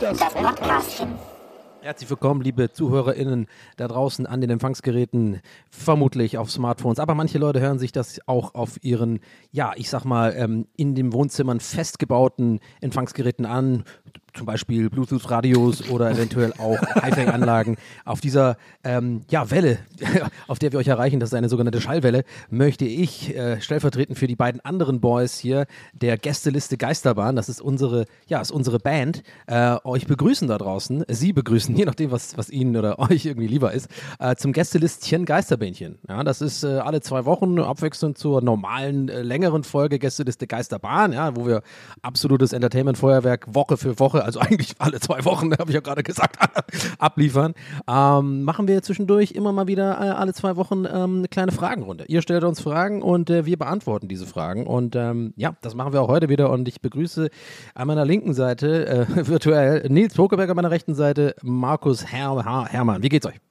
[0.00, 1.08] Das Podcastchen.
[1.80, 5.40] Herzlich willkommen, liebe ZuhörerInnen da draußen an den Empfangsgeräten,
[5.70, 6.98] vermutlich auf Smartphones.
[6.98, 9.20] Aber manche Leute hören sich das auch auf ihren,
[9.52, 13.84] ja, ich sag mal, ähm, in den Wohnzimmern festgebauten Empfangsgeräten an
[14.34, 17.76] zum Beispiel Bluetooth-Radios oder eventuell auch Hi-Fi-Anlagen.
[18.04, 19.78] Auf dieser ähm, ja, Welle,
[20.48, 24.26] auf der wir euch erreichen, das ist eine sogenannte Schallwelle, möchte ich äh, stellvertretend für
[24.26, 29.22] die beiden anderen Boys hier der Gästeliste Geisterbahn, das ist unsere, ja, ist unsere Band,
[29.46, 33.48] äh, euch begrüßen da draußen, Sie begrüßen, je nachdem, was, was Ihnen oder euch irgendwie
[33.48, 33.88] lieber ist,
[34.18, 35.98] äh, zum Gästelistchen Geisterbähnchen.
[36.08, 41.12] Ja, das ist äh, alle zwei Wochen abwechselnd zur normalen, äh, längeren Folge Gästeliste Geisterbahn,
[41.12, 41.62] ja, wo wir
[42.02, 46.36] absolutes Entertainment-Feuerwerk Woche für Woche also eigentlich alle zwei Wochen, habe ich ja gerade gesagt,
[46.98, 47.54] abliefern.
[47.88, 52.04] Ähm, machen wir zwischendurch immer mal wieder äh, alle zwei Wochen ähm, eine kleine Fragenrunde.
[52.08, 54.66] Ihr stellt uns Fragen und äh, wir beantworten diese Fragen.
[54.66, 56.50] Und ähm, ja, das machen wir auch heute wieder.
[56.50, 57.28] Und ich begrüße
[57.74, 62.66] an meiner linken Seite äh, virtuell Nils Pokeberg, an meiner rechten Seite Markus Her Her
[62.70, 63.02] Hermann.
[63.02, 63.47] Wie geht's euch?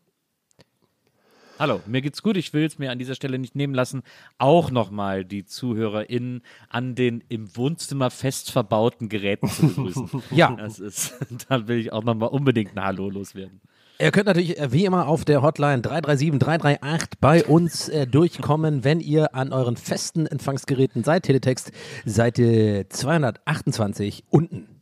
[1.60, 2.38] Hallo, mir geht's gut.
[2.38, 4.04] Ich will es mir an dieser Stelle nicht nehmen lassen,
[4.38, 10.24] auch nochmal die ZuhörerInnen an den im Wohnzimmer fest verbauten Geräten zu begrüßen.
[10.32, 10.56] ja.
[10.56, 11.16] Das ist,
[11.50, 13.60] da will ich auch nochmal unbedingt ein Hallo loswerden.
[14.00, 18.84] Ihr könnt natürlich äh, wie immer auf der Hotline 337 338 bei uns äh, durchkommen,
[18.84, 21.24] wenn ihr an euren festen Empfangsgeräten seid.
[21.24, 21.72] Teletext
[22.06, 24.82] Seite 228 unten.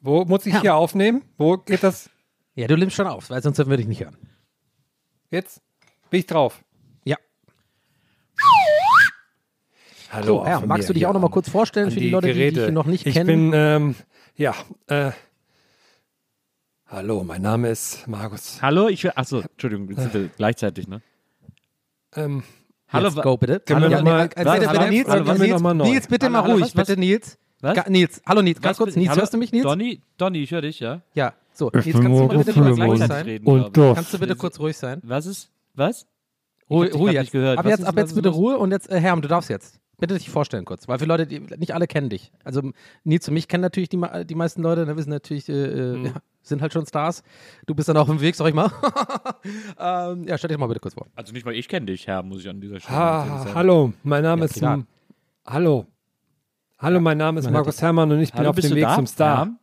[0.00, 0.60] Wo muss ich ja.
[0.60, 1.22] hier aufnehmen?
[1.38, 2.08] Wo geht das?
[2.54, 4.16] Ja, du nimmst schon auf, weil sonst würde ich nicht hören.
[5.32, 5.62] Jetzt
[6.10, 6.62] bin ich drauf.
[7.04, 7.16] Ja.
[10.10, 10.26] Hallo.
[10.26, 12.60] So, ja, magst du dich auch noch mal kurz vorstellen für die, die Leute, Geräte.
[12.60, 13.46] die dich noch nicht ich kennen?
[13.46, 13.94] Ich bin, ähm,
[14.36, 14.54] ja,
[14.88, 15.12] äh,
[16.86, 18.60] hallo, mein Name ist Markus.
[18.60, 21.00] Hallo, ich achso, Entschuldigung, wir sind äh, gleichzeitig, ne?
[22.14, 22.42] Ähm,
[22.88, 23.60] Hallo, Jetzt go bitte.
[23.60, 26.26] Können hallo, wir noch mal, bitte, bitte, hallo, Nils, hallo, Nils, Nils, Nils, Nils, bitte
[26.26, 27.38] hallo, mal ruhig, was, bitte Nils.
[27.62, 27.74] Was?
[27.74, 29.62] Ga, Nils, hallo Nils, ganz kurz, Nils, hallo, hörst du mich, Nils?
[29.62, 31.00] Donny, Donny, ich höre dich, ja?
[31.14, 33.44] Ja, so, Ich Nils, kannst du mal bitte kurz ruhig sein?
[33.44, 33.74] Und.
[33.74, 35.00] Kannst du bitte kurz ruhig sein?
[35.04, 36.06] Was ist, was?
[36.70, 37.20] Ruhe, Ich hab dich Ruhe jetzt.
[37.22, 37.58] nicht gehört.
[37.58, 38.36] Ab jetzt, ist- ab jetzt bitte los?
[38.36, 39.78] Ruhe und jetzt, äh, Herm, du darfst jetzt.
[39.98, 42.32] Bitte dich vorstellen kurz, weil für Leute, die nicht alle kennen dich.
[42.42, 42.72] Also
[43.04, 45.52] Nils und mich kennen natürlich die, die meisten Leute, da wissen natürlich, äh,
[45.96, 46.06] Mhm.
[46.06, 46.12] ja,
[46.42, 47.22] sind halt schon Stars.
[47.66, 48.72] Du bist dann auch im Weg, sag ich mal.
[49.78, 51.06] ähm, ja, stell dich mal bitte kurz vor.
[51.14, 53.54] Also nicht mal ich kenne dich, Herr, muss ich an dieser Stelle Ha, sagen.
[53.54, 54.84] hallo, mein Name Ja, ist,
[55.46, 55.86] hallo.
[56.78, 58.96] Hallo, mein Name ist man Markus Herrmann und ich bin Hallo, auf dem Weg da?
[58.96, 59.36] zum Star.
[59.38, 59.58] Herm?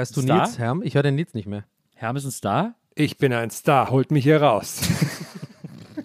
[0.00, 0.46] Hörst du Star?
[0.46, 0.80] Nils, Herm?
[0.82, 1.64] Ich höre den Nils nicht mehr.
[1.94, 2.74] Herm ist ein Star?
[2.94, 4.80] Ich bin ein Star, holt mich hier raus.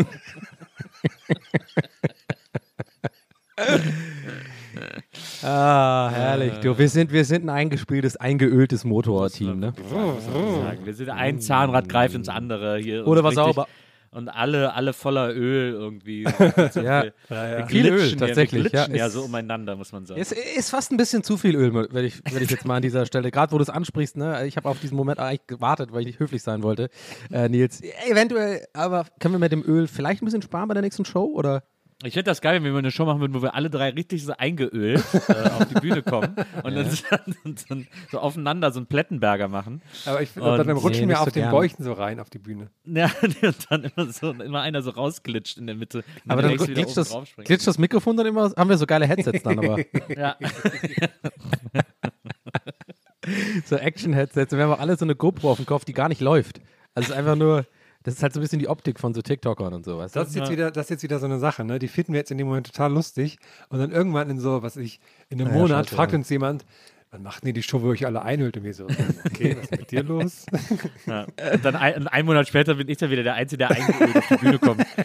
[5.43, 6.53] Ah, herrlich.
[6.61, 9.73] Du, wir sind, wir sind ein eingespieltes, eingeöltes Motorteam, ne?
[10.83, 13.07] Wir sind ein Zahnrad greift ins andere hier.
[13.07, 13.67] Oder war richtig- sauber.
[14.11, 16.23] Und alle, alle voller Öl irgendwie.
[16.75, 18.87] Ja, Wir Viel Öl, ja, tatsächlich, ja.
[18.89, 20.19] ja, Ist- so umeinander, muss man sagen.
[20.19, 22.81] Es ist fast ein bisschen zu viel Öl, würde ich, würd ich jetzt mal an
[22.81, 23.29] dieser Stelle.
[23.31, 24.47] Gerade wo du es ansprichst, ne?
[24.47, 26.89] Ich habe auf diesen Moment eigentlich gewartet, weil ich nicht höflich sein wollte.
[27.31, 30.81] Äh, Nils, eventuell, aber können wir mit dem Öl vielleicht ein bisschen sparen bei der
[30.83, 31.25] nächsten Show?
[31.25, 31.63] Oder?
[32.05, 34.23] Ich finde das geil, wenn wir eine Show machen würden, wo wir alle drei richtig
[34.23, 36.33] so eingeölt äh, auf die Bühne kommen
[36.63, 37.03] und dann so,
[37.67, 37.75] so,
[38.09, 39.81] so aufeinander so einen Plettenberger machen.
[40.05, 41.51] Aber ich, Und- dann rutschen Nee, wir auf so den gern.
[41.51, 42.69] Bäuchen so rein auf die Bühne.
[42.85, 43.37] Ja, und
[43.69, 46.05] dann immer so immer einer so rausglitscht in der Mitte.
[46.29, 49.59] Aber dann glitscht das, glitscht das Mikrofon dann immer, haben wir so geile Headsets dann,
[49.59, 49.79] aber
[50.17, 50.37] Ja.
[53.65, 54.53] so Action-Headsets.
[54.53, 56.61] Und wir haben auch alle so eine GoPro auf dem Kopf, die gar nicht läuft.
[56.95, 57.65] Also es ist einfach nur,
[58.03, 60.13] das ist halt so ein bisschen die Optik von so TikTokern und sowas.
[60.13, 61.79] Das ist, jetzt wieder, das ist jetzt wieder so eine Sache, ne?
[61.79, 63.39] Die finden wir jetzt in dem Moment total lustig.
[63.67, 66.17] Und dann irgendwann in so, was ich, in einem Ja, Monat fragt ja.
[66.17, 66.65] uns jemand,
[67.11, 68.55] wann macht denn ihr die Show, wo ihr euch alle einhüllt?
[68.57, 68.85] Und wir so,
[69.25, 70.45] okay, was ist mit dir los?
[71.05, 71.25] Ja.
[71.53, 74.27] Und dann ein, einen Monat später bin ich dann wieder der Einzige, der eingeölt auf
[74.27, 74.85] die Bühne kommt.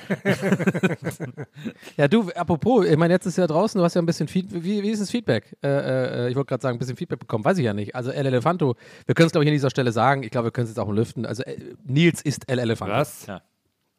[1.97, 4.63] Ja, du, apropos, ich meine, jetzt ist ja draußen, du hast ja ein bisschen Feedback.
[4.65, 5.57] Wie, wie ist das Feedback?
[5.63, 7.95] Äh, äh, ich wollte gerade sagen, ein bisschen Feedback bekommen, weiß ich ja nicht.
[7.95, 8.77] Also El Elefanto,
[9.07, 10.23] wir können es, glaube ich, an dieser Stelle sagen.
[10.23, 11.25] Ich glaube, wir können es jetzt auch lüften.
[11.27, 12.95] Also äh, Nils ist El Elefanto.
[12.95, 13.27] Was?
[13.27, 13.43] Ja.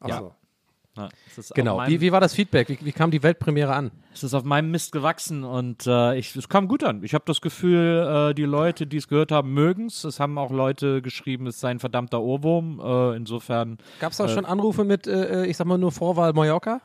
[0.00, 0.18] Ach Ja.
[0.18, 0.34] so.
[0.96, 1.76] Ja, es ist Genau.
[1.76, 2.68] Meinem, Wie, wie war das Feedback?
[2.68, 3.90] Wie, wie kam die Weltpremiere an?
[4.14, 7.02] Es ist auf meinem Mist gewachsen und äh, ich, es kam gut an.
[7.04, 10.04] Ich habe das Gefühl, äh, die Leute, die es gehört haben, mögen es.
[10.04, 12.80] Es haben auch Leute geschrieben, es sei ein verdammter Ohrwurm.
[12.80, 13.78] Äh, insofern.
[14.00, 16.80] Gab es auch schon Anrufe mit, äh, ich sag mal, nur Vorwahl Mallorca?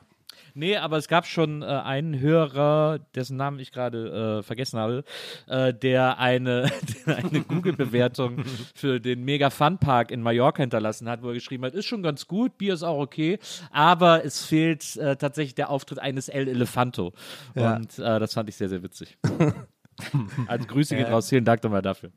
[0.54, 5.04] Nee, aber es gab schon äh, einen Hörer, dessen Namen ich gerade äh, vergessen habe,
[5.48, 6.72] äh, der eine,
[7.06, 8.44] eine Google-Bewertung
[8.76, 12.04] für den Mega Fun Park in Mallorca hinterlassen hat, wo er geschrieben hat, ist schon
[12.04, 13.40] ganz gut, Bier ist auch okay,
[13.72, 17.14] aber es fehlt äh, tatsächlich der Auftritt eines El Elefanto.
[17.56, 17.76] Ja.
[17.76, 19.18] Und äh, das fand ich sehr, sehr witzig.
[20.48, 22.12] also Grüße geht raus, vielen Dank nochmal dafür.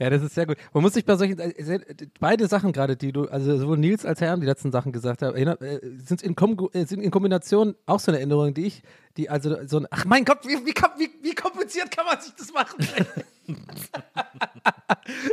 [0.00, 0.56] Ja, das ist sehr gut.
[0.72, 1.80] Man muss sich bei solchen, äh,
[2.18, 5.36] beide Sachen gerade, die du, also sowohl Nils als Herm die letzten Sachen gesagt haben,
[5.36, 6.34] äh, sind in,
[6.72, 8.82] äh, sind in Kombination auch so eine Erinnerung, die ich,
[9.18, 12.32] die also so ein, ach mein Gott, wie, wie, wie, wie kompliziert kann man sich
[12.34, 12.78] das machen?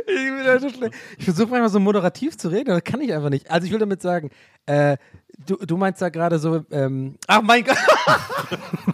[0.06, 0.92] ich.
[1.18, 3.50] Ich versuche manchmal so moderativ zu reden, aber das kann ich einfach nicht.
[3.50, 4.28] Also ich will damit sagen,
[4.66, 4.98] äh,
[5.46, 7.78] du, du meinst da gerade so, ähm, ach mein Gott,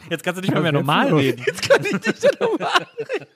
[0.08, 1.42] Jetzt kannst du nicht mal mehr jetzt normal reden.
[1.46, 3.26] Jetzt kann ich nicht mehr normal reden.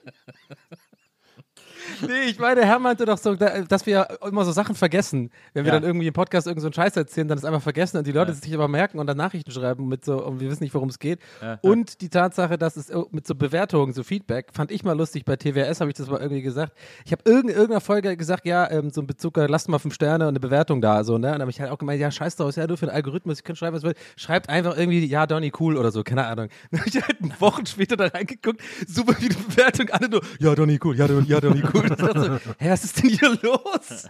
[2.01, 5.31] Nee, ich meine, Herr meinte doch so, da- dass wir immer so Sachen vergessen.
[5.53, 5.79] Wenn wir Ja.
[5.79, 8.11] dann irgendwie im Podcast irgendeinen so einen Scheiß erzählen, dann ist einfach vergessen und die
[8.11, 10.89] Leute sich aber merken und dann Nachrichten schreiben mit so, und wir wissen nicht, worum
[10.89, 11.19] es geht.
[11.61, 15.25] Und die Tatsache, dass es äh, mit so Bewertungen, so Feedback, fand ich mal lustig.
[15.25, 16.73] Bei TWS habe ich das mal irgendwie gesagt.
[17.05, 19.93] Ich habe in irgendeiner Folge gesagt, ja, ähm, so in Bezug, äh, lasst mal fünf
[19.95, 21.27] Sterne und eine Bewertung da, so, ne?
[21.27, 23.39] Und dann habe ich halt auch gemeint, ja, scheiß draus, ja, du für den Algorithmus,
[23.39, 23.93] ich kann schreiben, was will.
[24.15, 26.49] Schreibt einfach irgendwie, ja, Donny, cool oder so, keine Ahnung.
[26.71, 30.79] Dann habe ich halt Wochen später da reingeguckt, super viele Bewertungen, alle nur, ja, Donny,
[30.83, 31.78] cool, ja, Donny, ja, Donny, cool.
[31.83, 34.07] Ich dachte so, hä, was ist denn hier los?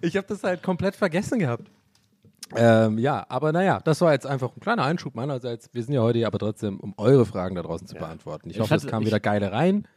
[0.00, 1.70] Ich habe das halt komplett vergessen gehabt.
[2.56, 5.70] Ähm, ja, aber naja, das war jetzt einfach ein kleiner Einschub meinerseits.
[5.72, 8.50] Wir sind ja heute hier aber trotzdem, um eure Fragen da draußen zu beantworten.
[8.50, 9.88] Ich, Ich hoffe, es hatte- kam ich- wieder geile rein.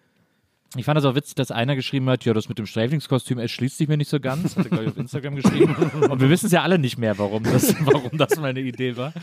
[0.75, 3.77] Ich fand das auch witzig, dass einer geschrieben hat, ja, das mit dem Sträflingskostüm erschließt
[3.77, 4.57] sich mir nicht so ganz.
[4.57, 5.73] Hat er, glaube ich, auf Instagram geschrieben.
[6.09, 9.13] Und wir wissen es ja alle nicht mehr, warum das, warum das meine Idee war.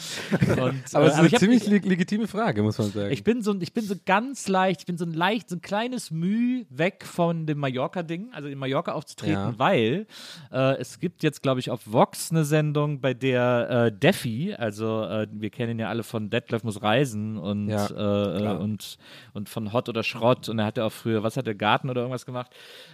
[0.40, 3.12] Und, Aber äh, es ist eine ich hab- ziemlich leg- legitime Frage, muss man sagen.
[3.12, 5.60] Ich bin so, ich bin so ganz leicht, ich bin so ein leicht, so ein
[5.60, 9.54] kleines Mühe weg von dem Mallorca-Ding, also in Mallorca aufzutreten, Ja.
[9.58, 10.06] weil
[10.50, 15.02] äh, es gibt jetzt, glaube ich, auf Vox eine Sendung, bei der äh, Defi, also
[15.04, 18.96] äh, wir kennen ihn ja alle von Detlef muss reisen und, Ja, äh, äh, und,
[19.34, 21.90] und von Hot oder Schrott und er hat ja auch früher, was hat er, Garten
[21.90, 22.50] oder irgendwas gemacht.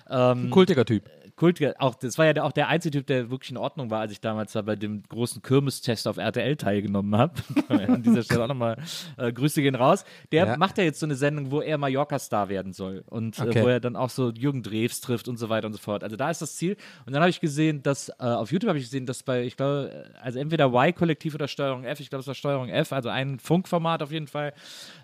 [0.08, 1.10] Ähm, Kultiger Typ.
[1.40, 4.12] Kult, auch, das war ja auch der einzige Typ, der wirklich in Ordnung war, als
[4.12, 7.32] ich damals da bei dem großen Kirmestest auf RTL teilgenommen habe.
[7.68, 8.76] An dieser Stelle auch nochmal
[9.16, 10.04] äh, Grüße gehen raus.
[10.32, 10.56] Der Ja.
[10.58, 13.58] macht ja jetzt so eine Sendung, wo er Mallorca-Star werden soll und Okay.
[13.58, 16.04] äh, wo er dann auch so Jürgen Drews trifft und so weiter und so fort.
[16.04, 16.76] Also da ist das Ziel.
[17.06, 19.56] Und dann habe ich gesehen, dass äh, auf YouTube habe ich gesehen, dass bei, ich
[19.56, 23.38] glaube, also entweder Y-Kollektiv oder Steuerung F, ich glaube, es war Steuerung F, also ein
[23.38, 24.52] Funkformat auf jeden Fall.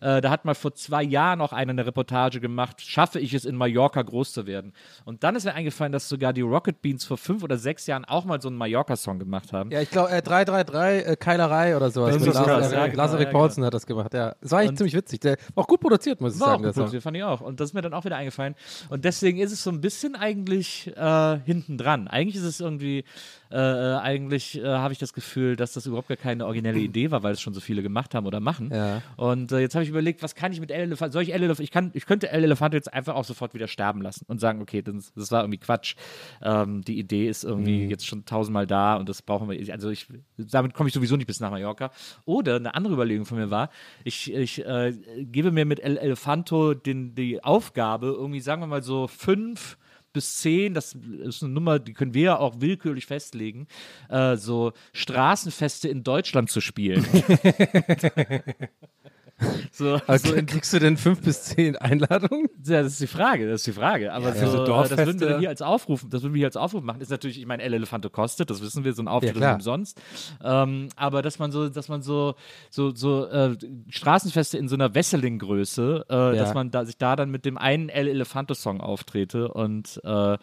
[0.03, 3.45] Äh, da hat mal vor zwei Jahren auch einer eine Reportage gemacht, schaffe ich es
[3.47, 4.73] in Mallorca groß zu werden.
[5.07, 8.05] Und dann ist mir eingefallen, dass sogar die Rocket Beans vor fünf oder sechs Jahren
[8.05, 9.71] auch mal so einen Mallorca-Song gemacht haben.
[9.71, 12.15] Ja, ich glaube, äh, 333, äh, Keilerei oder sowas.
[12.15, 14.35] Mit sowas, Lars- ja, äh, genau, ja, Paulsen hat das gemacht, ja.
[14.41, 15.21] Das war echt Und- ziemlich witzig.
[15.21, 16.63] Der war auch gut produziert, muss ich War auch sagen.
[16.63, 17.41] der gut produziert, fand ich auch.
[17.41, 18.55] Und das ist mir dann auch wieder eingefallen.
[18.89, 22.09] Und deswegen ist es so ein bisschen eigentlich äh, hinten dran.
[22.09, 23.05] Eigentlich ist es irgendwie,
[23.51, 27.11] äh, äh, eigentlich äh, habe ich das Gefühl, dass das überhaupt gar keine originelle Idee
[27.11, 28.71] war, weil es schon so viele gemacht haben oder machen.
[28.73, 29.03] Ja.
[29.17, 31.43] Und äh, jetzt habe ich überlegt, was kann ich mit El Elefant, soll ich El
[31.43, 34.41] Elefant, ich, kann, ich könnte El Elefant jetzt einfach auch sofort wieder sterben lassen und
[34.41, 35.95] sagen, okay, das, das war irgendwie Quatsch.
[36.43, 40.07] Ähm, die Idee ist irgendwie jetzt schon tausendmal da und das brauchen wir, also ich,
[40.37, 41.91] damit komme ich sowieso nicht bis nach Mallorca.
[42.25, 43.71] Oder eine andere Überlegung von mir war,
[44.05, 48.83] ich, ich äh, gebe mir mit El Elefanto den, die Aufgabe, irgendwie, sagen wir mal
[48.83, 49.79] so fünf
[50.13, 53.67] bis zehn, das ist eine Nummer, die können wir ja auch willkürlich festlegen,
[54.09, 57.05] äh, so Straßenfeste in Deutschland zu spielen.
[59.71, 62.49] so, Aber so kriegst du denn fünf bis zehn Einladungen?
[62.65, 64.13] ja, das ist die Frage, das ist die Frage.
[64.13, 66.39] Aber Ja, so, so äh, das würden wir dann hier als Aufruf, das würden wir
[66.39, 67.01] hier als Aufruf machen.
[67.01, 69.55] Ist natürlich, ich meine, El Elefante kostet, das wissen wir, so ein Auftritt Ja, ist
[69.57, 70.01] umsonst.
[70.43, 72.35] Ähm, aber dass man so, dass man so,
[72.71, 73.57] so, so äh,
[73.91, 77.89] Straßenfeste in so einer Wesseling-Größe, äh, dass man da, sich da dann mit dem einen
[77.89, 80.39] El Elefante-Song auftrete und, äh,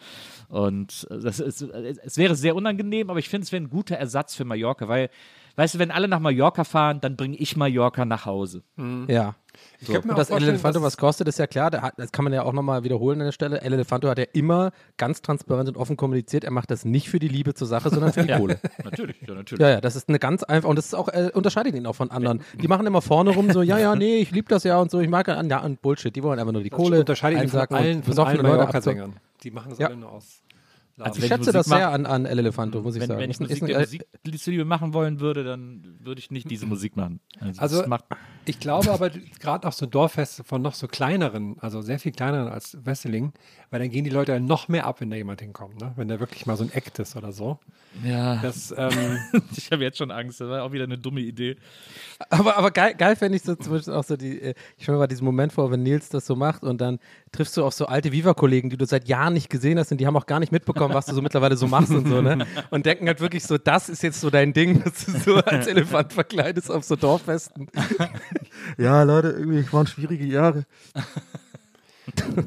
[0.48, 3.96] und äh, das ist, es wäre sehr unangenehm, aber ich finde, es wäre ein guter
[3.96, 5.10] Ersatz für Mallorca, weil,
[5.56, 8.62] weißt du, wenn alle nach Mallorca fahren, dann bringe ich Mallorca nach Hause.
[9.08, 9.34] Ja.
[9.78, 12.42] Ich Und das El Elefanto, was kostet, ist ja klar, hat, das kann man ja
[12.42, 13.60] auch nochmal wiederholen an der Stelle.
[13.60, 17.18] El Elefanto hat ja immer ganz transparent und offen kommuniziert, er macht das nicht für
[17.18, 18.58] die Liebe zur Sache, sondern für die Kohle.
[18.82, 19.60] Natürlich, ja, natürlich.
[19.62, 21.94] Ja, ja, das ist eine ganz einfach und das ist auch, äh, unterscheidet ihn auch
[21.94, 22.42] von anderen.
[22.60, 25.00] Die machen immer vorne rum so, ja, ja, nee, ich liebe das ja und so,
[25.00, 27.48] ich mag ja, ja, und Bullshit, die wollen einfach nur die Das Kohle unterscheidet ihn
[27.48, 29.16] von allen, von allen Leute Mallorca-Sängern.
[29.42, 29.88] Die machen das Ja.
[29.88, 30.40] alle nur aus.
[30.98, 33.20] Also Ich schätze Musik das sehr an, an El Elefanto, muss ich wenn, sagen.
[33.20, 33.80] wenn ich Musik, der
[34.24, 37.20] Musikliebe machen wollen würde, dann würde ich nicht diese Musik machen.
[37.40, 37.84] Also, Also-
[38.44, 39.10] Ich glaube aber
[39.40, 43.32] gerade auch so Dorffeste von noch so kleineren, also sehr viel kleineren als Wesseling,
[43.74, 45.94] weil dann gehen die Leute noch mehr ab, wenn da jemand hinkommt, ne?
[45.96, 47.58] wenn da wirklich mal so ein Act ist oder so.
[48.04, 49.18] ja, Das, ähm,
[49.56, 50.40] ich habe jetzt schon Angst.
[50.40, 51.56] Das war auch wieder eine dumme Idee.
[52.30, 54.96] Aber, aber geil, geil fände ich so zum Beispiel auch so die, äh, ich stelle
[54.96, 57.00] mir mal diesen Moment vor, wenn Nils das so macht und dann
[57.32, 60.06] triffst du auf so alte Viva-Kollegen, die du seit Jahren nicht gesehen hast und die
[60.06, 62.46] haben auch gar nicht mitbekommen, was du so mittlerweile so machst und so, ne?
[62.70, 65.66] Und denken halt wirklich so, das ist jetzt so dein Ding, dass du so als
[65.66, 67.66] Elefant verkleidest auf so Dorffesten.
[68.78, 70.64] ja, Leute, irgendwie waren schwierige Jahre.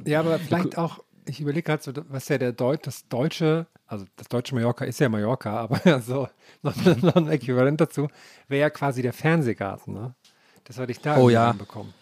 [0.06, 4.06] ja, aber vielleicht auch, ich überlege gerade so, was ja der Deut, das deutsche, also
[4.16, 6.28] das deutsche Mallorca ist ja Mallorca, aber so
[6.62, 8.08] noch, noch ein Äquivalent dazu,
[8.48, 10.16] wäre ja quasi der Fernsehgarten, ne?
[10.64, 11.50] Das werde ich da Oh ja.
[11.50, 11.94] hinbekommen.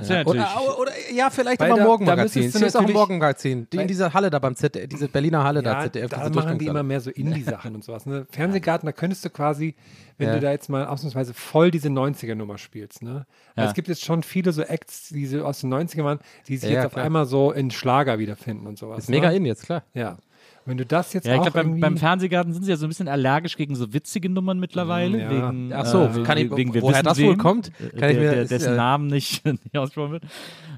[0.00, 2.42] Wäre Oder, oder, oder ja, vielleicht Weil aber da- da Morgenmagazin.
[2.42, 3.66] müsstest du Sie ist auch ein Morgenmagazin.
[3.72, 6.10] Die in dieser Halle da beim ZDF, diese Berliner Halle da, Ja, ZDF.
[6.10, 8.06] da diese machen die immer mehr so Indie-Sachen und sowas.
[8.06, 8.26] Ne?
[8.30, 9.74] Fernsehgarten, da könntest du quasi,
[10.18, 10.34] wenn Ja.
[10.34, 13.02] du da jetzt mal ausnahmsweise voll diese 90er-Nummer spielst.
[13.02, 13.26] Ne?
[13.56, 13.64] Ja.
[13.64, 16.68] Es gibt jetzt schon viele so Acts, die so aus den 90ern waren, die sich
[16.70, 18.98] Ja, jetzt ja, auf einmal so in Schlager wiederfinden und sowas.
[19.04, 19.36] Ist mega ne?
[19.36, 19.82] in jetzt, klar.
[19.94, 20.18] Ja.
[20.66, 22.88] Wenn du das jetzt Ja, ich glaube, beim, beim Fernsehgarten sind sie ja so ein
[22.88, 25.20] bisschen allergisch gegen so witzige Nummern mittlerweile.
[25.20, 25.30] Ja.
[25.30, 27.70] Wegen, Ach so, äh, kann ich- wegen woher das wohl kommt?
[27.78, 30.24] Kann ich der, mir- der, ist, dessen äh, Namen nicht, nicht ausgesprochen wird.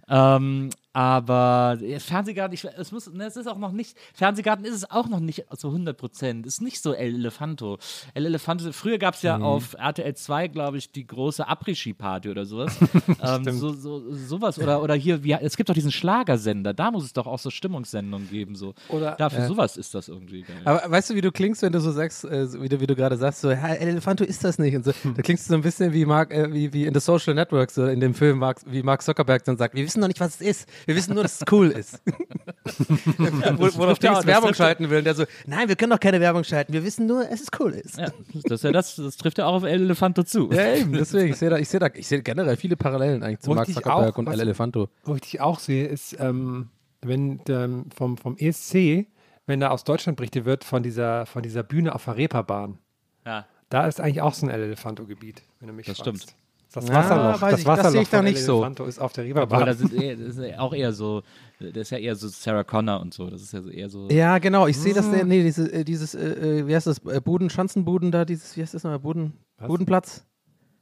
[0.08, 4.74] Ähm, aber äh, Fernsehgarten, ich, es, muss, ne, es ist auch noch nicht, Fernsehgarten ist
[4.74, 6.44] es auch noch nicht so 100 Prozent.
[6.44, 7.78] Ist nicht so El Elefanto.
[8.14, 12.44] El Elefanto, früher gab es ja auf RTL 2, glaube ich, die große Après-Ski-Party oder
[12.46, 12.76] sowas.
[13.22, 14.58] ähm, so, so, sowas.
[14.58, 17.50] Oder, oder hier, wie, es gibt doch diesen Schlagersender, da muss es doch auch so
[17.50, 18.56] Stimmungssendungen geben.
[18.56, 18.74] So.
[18.88, 20.62] Oder- Dafür sowas ist das irgendwie geil.
[20.64, 22.96] Aber weißt du, wie du klingst, wenn du so sagst, äh, wie du, wie du
[22.96, 24.74] gerade sagst, so, El Elefanto ist das nicht.
[24.74, 26.98] Und so, da klingst du so ein bisschen wie, Mark, äh, wie, wie in The
[26.98, 30.08] Social Network, so in dem Film, Mark, wie Mark Zuckerberg dann sagt, wir wissen noch
[30.08, 30.68] nicht, was es ist.
[30.88, 32.00] Wir wissen nur, dass es cool ist.
[32.06, 34.98] wo wo doch trifft ja auch- Dings das Werbung schalten will.
[34.98, 36.72] Und der so, nein, wir können doch keine Werbung schalten.
[36.72, 37.98] Wir wissen nur, dass es cool ist.
[37.98, 40.50] Ja, das, ist ja das, das trifft ja auch auf El Elefanto zu.
[40.50, 43.40] Ja, eben, deswegen, ich sehe da, ich sehe da, ich sehe generell viele Parallelen eigentlich
[43.40, 44.88] zu Mark Zuckerberg auch- und was- El Elefanto.
[45.04, 46.70] Wo ich dich auch sehe, ist, ähm,
[47.02, 49.06] wenn ähm, vom, vom ESC,
[49.46, 52.78] wenn da aus Deutschland berichtet wird von dieser, von dieser Bühne auf der Reeperbahn,
[53.26, 53.44] Ja.
[53.68, 56.22] da ist eigentlich auch so ein El Elefanto-Gebiet, wenn du mich Das fragst.
[56.22, 56.34] stimmt.
[56.72, 58.56] Das Ja, Wasserloch, weiß das ich, das Wasserloch sehe ich da von El nicht so.
[58.56, 59.66] Elefanto ist auf der Aber Reeperbahn.
[59.66, 61.22] das ist, eher, das ist ja auch eher so,
[61.60, 63.30] das ist ja eher so Sarah Connor und so.
[63.30, 64.08] Das ist ja so eher so.
[64.10, 64.66] Ja, genau.
[64.66, 68.10] Ich sehe das, der, nee, äh, dieses, äh, äh, wie heißt das, äh, Buden, Schanzenbuden
[68.10, 69.32] da, dieses, wie heißt das nochmal, Buden,
[69.66, 70.24] Budenplatz?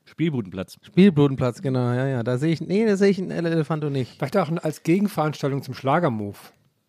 [0.04, 0.78] Spielbudenplatz.
[0.82, 2.22] Spielbudenplatz, genau, ja, ja.
[2.22, 4.18] Da sehe ich, nee, da sehe ich einen El Elefanto nicht.
[4.18, 6.38] Vielleicht auch als Gegenveranstaltung zum Schlagermove.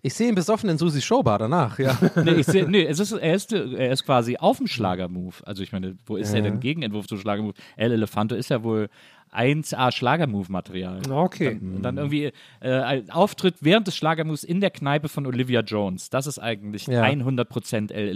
[0.07, 1.97] Ich sehe ihn besoffen in Susis Showbar danach, ja.
[2.23, 5.45] nee, ich seh, nee es ist, er, ist, er ist quasi auf dem Schlagermove.
[5.45, 7.55] Also ich meine, wo ist er denn Gegenentwurf zum Schlagermove?
[7.75, 8.87] El Elefanto ist ja wohl
[9.33, 11.11] 1A Schlagermove-Material.
[11.11, 11.59] Okay.
[11.61, 16.09] Und dann irgendwie äh, Auftritt während des Schlagermoves in der Kneipe von Olivia Jones.
[16.09, 17.03] Das ist eigentlich Ja.
[17.03, 18.07] 100% El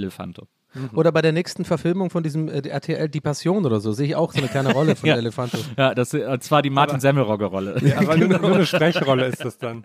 [0.73, 0.97] Elefanto.
[0.99, 4.15] Oder bei der nächsten Verfilmung von diesem äh, RTL Die Passion oder so, sehe ich
[4.15, 5.15] auch so eine kleine Rolle von Ja.
[5.15, 5.57] El Elefanto.
[5.77, 7.75] Ja, das ist äh, zwar die Martin Semmelrogge-Rolle.
[7.97, 9.83] Aber nur, nur eine Sprechrolle ist das dann.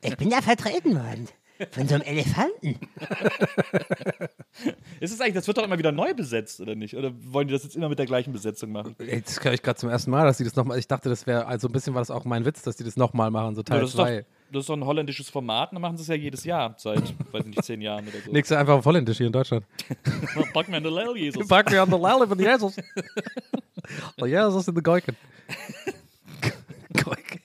[0.00, 1.28] Ich bin da vertreten worden.
[1.70, 2.74] Von so einem Elefanten.
[5.00, 6.96] Ist es eigentlich, das wird doch immer wieder neu besetzt, oder nicht?
[6.96, 8.94] Oder wollen die das jetzt immer mit der gleichen Besetzung machen?
[8.98, 11.26] Ey, Das höre ich gerade zum ersten Mal, dass sie das nochmal, ich dachte, das
[11.26, 13.60] wäre, also ein bisschen war das auch mein Witz, dass die das nochmal machen, so
[13.60, 14.24] Ja, Teil das, ist doch, 2.
[14.52, 17.44] das ist doch ein holländisches Format, dann machen sie es ja jedes Jahr, seit, weiß
[17.46, 18.30] nicht, zehn Jahren oder so.
[18.30, 19.64] Nächste einfach auf Holländisch hier in Deutschland.
[20.52, 21.46] Pack mir eine Lel, Jesus.
[21.48, 22.76] Pack mir an der Lelle von Jesus.
[24.20, 25.16] Oh, Jesus in de Geuken.
[26.92, 27.40] Geuken.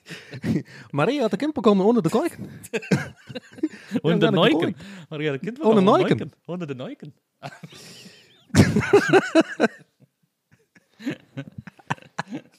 [0.92, 2.48] Maria hat een kind bekommen ohne de Geuken.
[4.02, 4.74] Und der Ja, Neuken.
[5.08, 6.32] Maria, der Kind Ohne war Neuken.
[6.46, 7.12] Ohne den Neuken.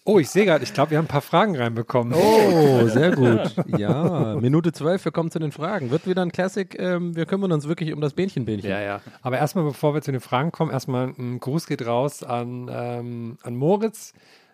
[0.09, 2.15] Oh, ich sehe gerade, ich glaube, wir haben ein paar Fragen reinbekommen.
[2.15, 3.53] Oh, sehr gut.
[3.77, 5.91] Ja, Minute 12, wir kommen zu den Fragen.
[5.91, 8.71] Wird wieder ein Classic, ähm, wir kümmern uns wirklich um das Bähnchen-Bähnchen.
[8.71, 9.01] Ja, ja.
[9.21, 13.37] Aber erstmal, bevor wir zu den Fragen kommen, erstmal ein Gruß geht raus an, ähm,
[13.43, 14.13] an Moritz,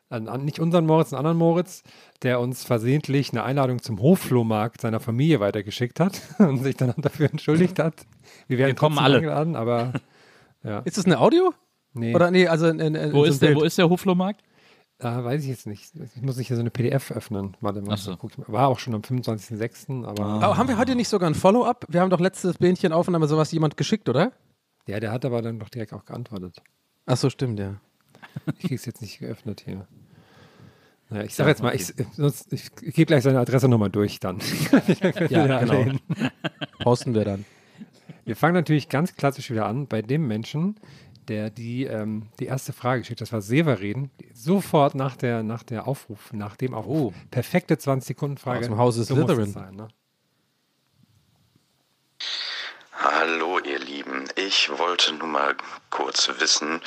[0.10, 1.84] an, an nicht unseren Moritz, einen anderen Moritz,
[2.22, 7.30] der uns versehentlich eine Einladung zum Hofflohmarkt seiner Familie weitergeschickt hat und sich dann dafür
[7.32, 7.94] entschuldigt hat.
[8.50, 9.18] Wir werden Wir kommen trotzdem alle.
[9.20, 9.94] eingeladen, aber
[10.84, 11.54] Ist das eine Audio?
[11.94, 14.42] nee, Oder nee, also in, in, Wo so ist, ein der, wo ist der Hoflohmarkt?
[14.98, 15.92] Da weiß ich jetzt nicht.
[16.16, 17.56] Ich muss nicht hier so eine PDF öffnen.
[17.62, 17.94] Warte mal.
[17.94, 18.16] Ach so.
[18.16, 18.48] guck ich mal.
[18.48, 21.86] War auch schon am 25.06., aber Oh, haben wir heute nicht sogar ein Follow-up?
[21.90, 24.32] Wir haben doch letztes Bähnchen-Aufnahme sowas jemand geschickt, oder?
[24.88, 26.62] ja, der hat aber dann doch direkt auch geantwortet.
[27.08, 27.76] Ach so, stimmt, ja.
[28.60, 29.88] Ich krieg's jetzt nicht geöffnet hier.
[31.10, 34.20] Naja, ich sag jetzt mal, ich, sonst, ich, ich gebe gleich seine Adresse nochmal durch
[34.20, 34.40] dann.
[35.30, 35.98] Ja, Ja, genau.
[36.82, 37.46] Posten wir dann.
[38.26, 40.76] Wir fangen natürlich ganz klassisch wieder an bei dem Menschen,
[41.30, 43.22] der die, ähm, die erste Frage geschickt.
[43.22, 44.10] Das war Severin.
[44.34, 47.14] Sofort nach, der, nach der Aufruf, nach dem Aufruf.
[47.16, 47.28] Oh.
[47.32, 48.60] Perfekte 20-Sekunden-Frage.
[48.60, 49.52] Aus dem Hause So Slytherin.
[49.52, 49.88] Sein, ne?
[52.98, 55.56] Hallo ihr Lieben, ich wollte nur mal
[55.90, 56.82] kurz wissen,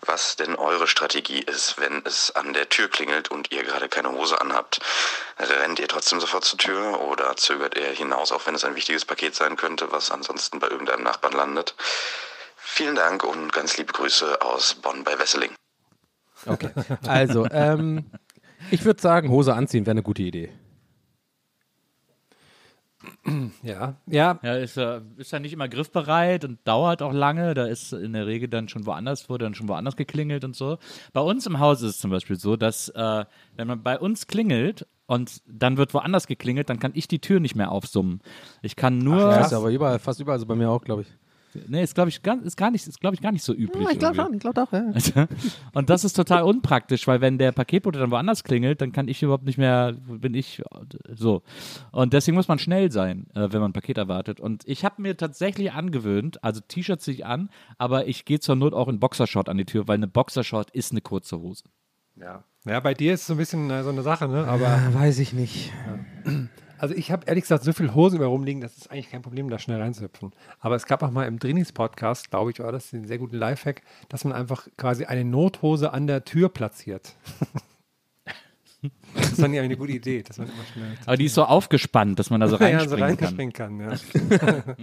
[0.00, 4.10] was denn eure Strategie ist, wenn es an der Tür klingelt und ihr gerade keine
[4.10, 4.80] Hose anhabt.
[5.38, 9.04] Rennt ihr trotzdem sofort zur Tür oder zögert ihr hinaus, auch wenn es ein wichtiges
[9.04, 11.74] Paket sein könnte, was ansonsten bei irgendeinem Nachbarn landet?
[12.74, 15.50] Vielen Dank und ganz liebe Grüße aus Bonn bei Wesseling.
[16.46, 16.70] Okay.
[17.06, 18.06] Also, ähm,
[18.70, 20.48] ich würde sagen, Hose anziehen wäre eine gute Idee.
[23.62, 27.52] Ja, ja, Ja, ist ja, ist ja nicht immer griffbereit und dauert auch lange.
[27.52, 30.78] Da ist in der Regel dann schon woanders, wurde dann schon woanders geklingelt und so.
[31.12, 33.24] Bei uns im Haus ist es zum Beispiel so, dass äh,
[33.54, 37.38] wenn man bei uns klingelt und dann wird woanders geklingelt, dann kann ich die Tür
[37.38, 38.22] nicht mehr aufsummen.
[38.62, 39.18] Ich kann nur.
[39.18, 41.08] Ja, ist aber überall, fast überall, also bei mir auch, glaube ich.
[41.68, 43.86] Nee, ist glaube ich, gar- ist gar nicht, ist, ich, gar nicht so üblich.
[43.92, 45.26] ich glaube schon, ich glaube doch, ja.
[45.74, 49.22] Und das ist total unpraktisch, weil wenn der Paketbote dann woanders klingelt, dann kann ich
[49.22, 50.62] überhaupt nicht mehr, bin ich
[51.14, 51.42] so.
[51.90, 54.40] Und deswegen muss man schnell sein, äh, wenn man ein Paket erwartet.
[54.40, 58.56] Und ich habe mir tatsächlich angewöhnt, also T-Shirts ziehe ich an, aber ich gehe zur
[58.56, 61.64] Not auch in Boxershort an die Tür, weil eine Boxershort ist eine kurze Hose.
[62.16, 62.44] Ja.
[62.66, 64.46] ja, bei dir ist es so ein bisschen äh, so eine Sache, ne?
[64.46, 65.72] Aber Ah, Weiß ich nicht.
[66.82, 69.48] Also ich habe ehrlich gesagt so viel Hosen über rumliegen, das ist eigentlich kein Problem,
[69.48, 70.32] da schnell reinzuhüpfen.
[70.58, 73.82] Aber es gab auch mal im Trainings-Podcast, glaube ich, war das ein sehr guten Lifehack,
[74.08, 77.14] dass man einfach quasi eine Nothose an der Tür platziert.
[79.14, 81.44] das ist dann ja eine gute Idee, dass man immer schnell Aber die ist so
[81.44, 83.80] aufgespannt, dass man da so ja, so reinspringen kann.
[83.80, 84.64] reinspringen kann.
[84.66, 84.74] Ja.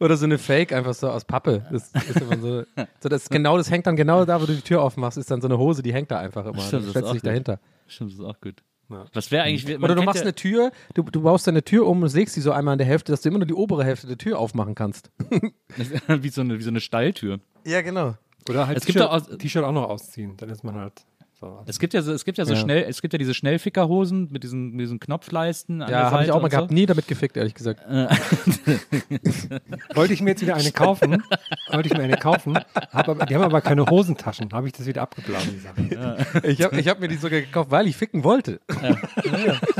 [0.00, 1.64] Oder so eine Fake, einfach so aus Pappe.
[1.70, 2.64] Das ist immer so,
[2.98, 5.40] so das genau, das hängt dann genau da, wo du die Tür aufmachst, ist dann
[5.40, 6.58] so eine Hose, die hängt da einfach immer.
[6.62, 7.26] Stimmt, Dann das dich gut.
[7.30, 7.60] dahinter.
[7.86, 8.60] Stimmt, das ist auch gut.
[8.90, 9.04] Ja.
[9.12, 11.86] Was wäre eigentlich, man Oder du machst ja, eine Tür, du, du baust deine Tür
[11.86, 13.84] um und legst sie so einmal an der Hälfte, dass du immer nur die obere
[13.84, 15.10] Hälfte der Tür aufmachen kannst.
[16.08, 17.40] wie, so eine, wie so eine Stalltür.
[17.66, 18.14] Ja, genau.
[18.48, 21.04] Oder halt Es gibt T-Shirt T-Shirt auch noch ausziehen, dann ist man halt
[21.40, 21.62] so.
[21.66, 22.60] Es gibt ja so, es gibt ja so Ja.
[22.60, 26.42] schnell, es gibt ja diese Schnellfickerhosen mit diesen, mit diesen Knopfleisten Ja, habe ich auch
[26.42, 26.68] mal gehabt.
[26.70, 26.74] So.
[26.74, 27.80] Nie damit gefickt, ehrlich gesagt.
[29.94, 31.22] Wollte ich mir jetzt wieder eine kaufen,
[31.70, 34.86] wollte ich mir eine kaufen, hab aber, die haben aber keine Hosentaschen, habe ich das
[34.86, 36.42] wieder abgeblasen, die Sache.
[36.44, 38.60] Ich habe ich hab mir die sogar gekauft, weil ich ficken wollte.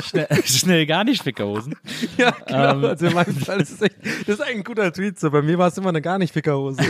[0.03, 1.75] Schnell, schnell gar nicht Fickerhosen.
[2.17, 2.89] Ja, genau.
[2.89, 3.97] also in meinem Fall ist es echt,
[4.27, 5.19] das ist eigentlich ein guter Tweet.
[5.19, 5.31] So.
[5.31, 6.79] Bei mir war es immer eine gar nicht Fickerhose.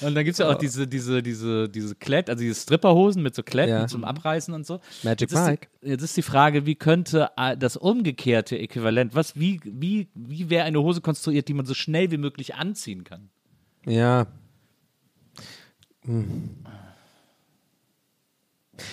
[0.00, 3.34] Und dann gibt es ja auch diese, diese, diese, diese Klett, also diese Stripperhosen mit
[3.34, 3.86] so Kletten Ja.
[3.86, 4.80] zum Abreißen und so.
[5.02, 5.68] Magic jetzt ist Mike.
[5.82, 10.50] Die, jetzt ist die Frage, wie könnte äh, das umgekehrte Äquivalent, was, wie, wie, wie
[10.50, 13.30] wäre eine Hose konstruiert, die man so schnell wie möglich anziehen kann?
[13.86, 14.26] Ja.
[16.04, 16.50] Hm.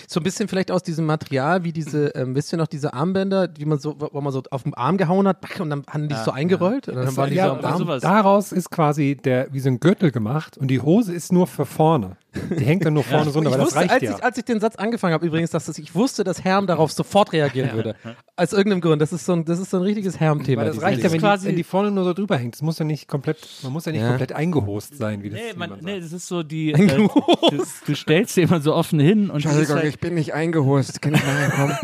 [0.08, 3.48] So ein bisschen vielleicht aus diesem Material, wie diese, ähm, wisst ihr noch, diese Armbänder,
[3.48, 6.14] die man so, wo man so auf den Arm gehauen hat, und dann haben die
[6.14, 7.78] sich so eingerollt und dann waren die ja, so am aber Arm.
[7.78, 8.02] sowas.
[8.02, 11.66] daraus ist quasi der, wie so ein Gürtel gemacht und die Hose ist nur für
[11.66, 12.16] vorne.
[12.58, 14.16] Die hängt dann nur vorne runter, Ich weil das wusste, reicht als, ja.
[14.16, 16.90] ich, als ich den Satz angefangen habe, übrigens, dass das, ich wusste, dass Herm darauf
[16.90, 17.94] sofort reagieren würde.
[18.36, 19.02] Aus irgendeinem Grund.
[19.02, 20.64] Das ist so ein, das ist so ein richtiges Herm-Thema.
[20.64, 22.54] Das reicht ja, wenn quasi- die, wenn die vorne nur so drüber hängt.
[22.54, 24.08] Das muss ja nicht komplett, man muss ja nicht Ja.
[24.08, 26.72] komplett eingehost sein, wie das Nee, man, man nee, das ist so die.
[26.72, 27.10] Äh, du,
[27.86, 31.02] du stellst dir immer so offen hin und das ist halt, bin nicht eingehost.
[31.02, 31.76] Kann ich mal reinkommen?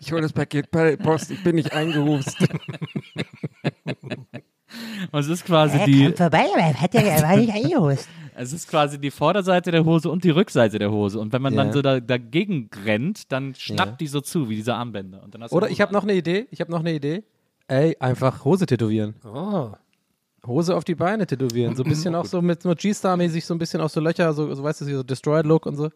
[0.00, 1.30] ich hole das Paket bei der Post.
[1.30, 2.36] Ich bin nicht eingehost.
[5.12, 8.08] und es ist quasi die, kommt vorbei, aber hat der war nicht eingehost.
[8.34, 11.18] Es ist quasi die Vorderseite der Hose und die Rückseite der Hose.
[11.18, 11.64] Und wenn man Ja.
[11.64, 13.96] dann so da, dagegen rennt, dann schnappt Ja.
[13.98, 15.22] die so zu, wie diese Armbänder.
[15.22, 16.46] Und dann hast du Oder eine ich habe noch eine Idee.
[16.50, 17.22] Ich habe noch eine Idee.
[17.68, 19.14] Ey, einfach Hose tätowieren.
[19.24, 19.70] Oh.
[20.46, 21.76] Hose auf die Beine tätowieren.
[21.76, 24.52] So ein bisschen auch so mit so G-Star-mäßig, so ein bisschen auch so Löcher, so,
[24.54, 25.90] so weißt du, so Destroyed-Look und so.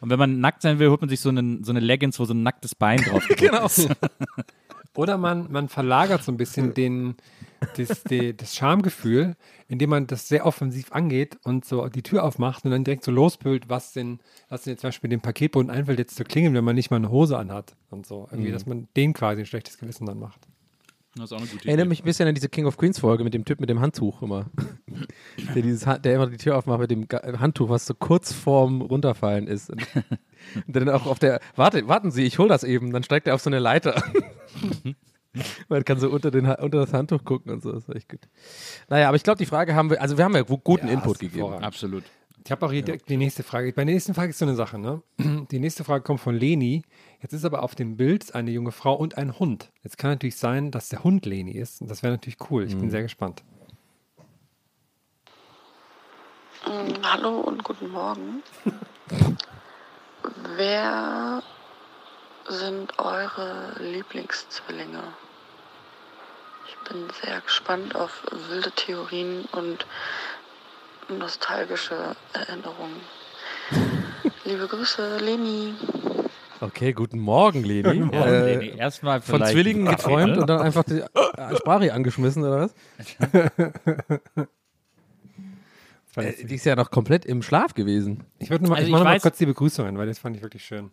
[0.00, 2.24] Und wenn man nackt sein will, holt man sich so, einen, so eine Leggings, wo
[2.24, 3.38] so ein nacktes Bein drauf ist.
[3.38, 3.68] Genau.
[4.94, 7.16] Oder man, man verlagert so ein bisschen den,
[7.76, 9.36] das, die, das Schamgefühl,
[9.68, 13.10] indem man das sehr offensiv angeht und so die Tür aufmacht und dann direkt so
[13.10, 16.64] lospült, was denn, was denn jetzt zum Beispiel dem Paketboten einfällt, jetzt zu klingeln, wenn
[16.64, 18.28] man nicht mal eine Hose anhat und so.
[18.30, 20.40] Irgendwie, dass man den quasi ein schlechtes Gewissen dann macht.
[21.14, 21.88] Das ist auch eine gute Erinnert Idee.
[21.90, 24.22] mich ein bisschen an diese King of Queens Folge mit dem Typ mit dem Handtuch
[24.22, 24.46] immer.
[25.54, 27.06] der, dieses, der immer die Tür aufmacht mit dem
[27.38, 29.68] Handtuch, was so kurz vorm Runterfallen ist.
[29.68, 29.86] Und,
[30.66, 32.92] und dann auch auf der, warte, warten Sie, ich hol das eben.
[32.92, 34.02] Dann steigt er auf so eine Leiter.
[35.68, 37.72] Man kann so unter, den, unter das Handtuch gucken und so.
[37.72, 38.20] Das ist echt gut.
[38.88, 40.92] Naja, aber ich glaube, die Frage haben wir, also wir haben ja gu- guten Ja,
[40.94, 41.36] Input gegeben.
[41.38, 41.64] hervorragend.
[41.66, 42.04] Absolut.
[42.44, 43.68] Ich habe auch hier direkt die nächste Frage.
[43.72, 45.00] Bei der nächsten Frage ist so eine Sache, ne?
[45.52, 46.82] Die nächste Frage kommt von Leni.
[47.22, 49.70] Jetzt ist aber auf dem Bild eine junge Frau und ein Hund.
[49.84, 51.80] Jetzt kann natürlich sein, dass der Hund Leni ist.
[51.80, 52.64] Und das wäre natürlich cool.
[52.64, 53.44] Ich bin sehr gespannt.
[56.66, 58.42] Mm, Hallo und guten Morgen.
[60.56, 61.42] Wer
[62.48, 65.02] sind eure Lieblingszwillinge?
[66.68, 69.86] Ich bin sehr gespannt auf wilde Theorien und
[71.08, 73.00] nostalgische Erinnerungen.
[74.44, 75.74] Liebe Grüße, Leni.
[76.60, 77.82] Okay, guten Morgen, Leni.
[77.82, 78.78] Guten Morgen, Äh, Leni.
[78.78, 81.02] Erstmal Von Zwillingen geträumt und dann einfach die
[81.56, 82.74] Sprache angeschmissen, oder was?
[86.14, 88.24] Äh, die ist ja noch komplett im Schlaf gewesen.
[88.38, 90.18] Ich würde noch mal, Also ich ich mache noch mal kurz die Begrüßungen, weil das
[90.18, 90.90] fand ich wirklich schön.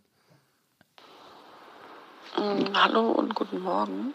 [2.35, 4.13] Hallo und guten Morgen.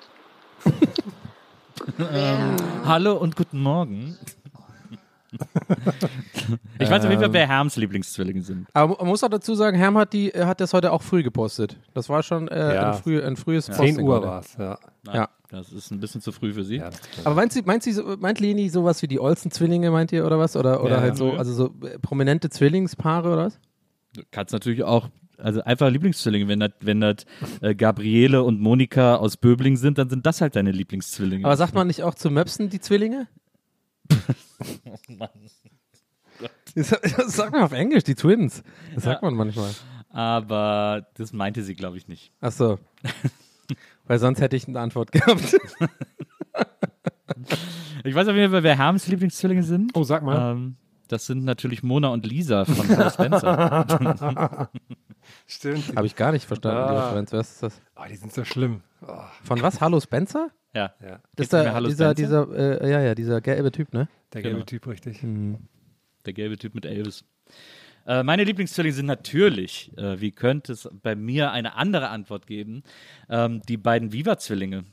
[1.97, 4.17] Wer Hallo und guten Morgen.
[6.79, 8.69] ich weiß auf jeden Fall, wer Herms Lieblingszwillinge sind.
[8.73, 11.77] Aber man muss auch dazu sagen, Herm hat, die, hat das heute auch früh gepostet.
[11.93, 12.93] Das war schon äh, Ja.
[12.93, 14.27] ein, früh, ein frühes 10 Posting Uhr heute.
[14.29, 14.79] war es, ja.
[15.13, 15.29] Ja.
[15.51, 16.77] Das ist ein bisschen zu früh für sie.
[16.77, 16.91] ja
[17.25, 20.55] Aber meint, sie, meint, sie, meint Leni sowas wie die Olsen-Zwillinge, meint ihr, oder was?
[20.57, 21.17] Oder, oder Ja, halt ja.
[21.17, 23.59] so, also so äh, prominente Zwillingspaare oder was?
[24.15, 26.49] Du kannst natürlich auch Also einfach Lieblingszwillinge.
[26.49, 27.17] Wenn das, wenn das
[27.61, 31.45] äh, Gabriele und Monika aus Böbling sind, dann sind das halt deine Lieblingszwillinge.
[31.45, 33.29] Aber sagt man nicht auch zu Möpsen die Zwillinge?
[36.75, 38.63] Das, das sagt man auf Englisch, die Twins.
[38.95, 39.71] Das sagt man manchmal.
[40.11, 42.33] Aber das meinte sie, glaube ich, nicht.
[42.41, 42.79] Ach so.
[44.05, 45.57] Weil sonst hätte ich eine Antwort gehabt.
[48.05, 49.93] Ich weiß auf jeden Fall, wer Herms Lieblingszwillinge sind.
[49.95, 50.53] Oh, sag mal.
[50.53, 50.77] Ähm,
[51.09, 54.71] das sind natürlich Mona und Lisa von Paul Spencer.
[55.47, 55.97] Stimmt.
[55.97, 57.07] Habe ich gar nicht verstanden, die Ah.
[57.07, 57.33] Referenz.
[57.33, 57.83] Was ist das?
[57.97, 58.83] Oh, die sind so schlimm.
[59.07, 59.13] Oh,
[59.43, 59.81] Von was?
[59.81, 60.51] Hallo Spencer?
[60.75, 60.93] ja.
[61.03, 61.21] ja.
[61.37, 62.47] Das ist Hallo dieser, Spencer?
[62.47, 64.09] dieser, äh, ja, ja, dieser gelbe Typ, ne?
[64.33, 64.55] Der Genau.
[64.57, 65.21] gelbe Typ, richtig.
[66.27, 67.25] Der gelbe Typ mit Elvis.
[68.07, 72.83] Äh, meine Lieblingszwillinge sind natürlich, äh, wie könnte es bei mir eine andere Antwort geben,
[73.31, 74.85] ähm, die beiden Viva-Zwillinge.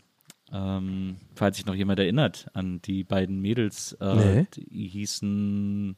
[0.54, 4.48] Ähm, falls sich noch jemand erinnert an die beiden Mädels, äh, Nee.
[4.56, 5.96] die hießen,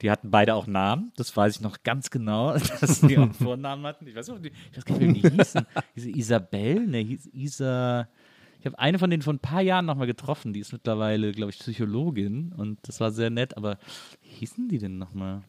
[0.00, 3.84] die hatten beide auch Namen, das weiß ich noch ganz genau, dass die auch Vornamen
[3.86, 4.06] hatten.
[4.06, 5.66] Ich weiß, nicht- ich weiß gar nicht, wie die hießen.
[5.96, 8.08] Diese Isabel, ne, hieß Isa.
[8.60, 11.50] Ich habe eine von denen vor ein paar Jahren nochmal getroffen, die ist mittlerweile, glaube
[11.52, 13.78] ich, Psychologin und das war sehr nett, aber
[14.22, 15.42] wie hießen die denn nochmal?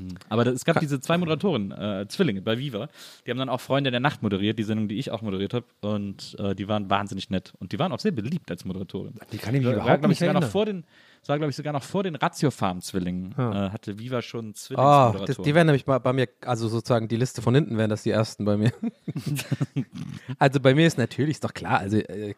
[0.00, 0.16] Hm.
[0.28, 2.88] Aber das, es gab diese zwei Moderatoren, äh, Zwillinge bei Viva,
[3.26, 5.66] die haben dann auch Freunde der Nacht moderiert, die Sendung, die ich auch moderiert habe
[5.80, 9.14] und äh, die waren wahnsinnig nett und die waren auch sehr beliebt als Moderatorin.
[9.32, 10.52] Die kann ich War, überhaupt ich, nicht sogar noch erinnern.
[10.52, 10.84] vor den,
[11.20, 13.34] das war, glaube ich, sogar noch vor den Ratio-Farm-Zwillingen.
[13.36, 13.66] Ah.
[13.66, 15.44] Äh, hatte Viva schon Oh, das, Zwillingsmoderatoren.
[15.44, 18.10] die wären nämlich bei, bei mir, also sozusagen die Liste von hinten wären das die
[18.10, 18.72] ersten bei mir.
[20.38, 22.34] also bei mir ist natürlich, ist doch klar, also äh,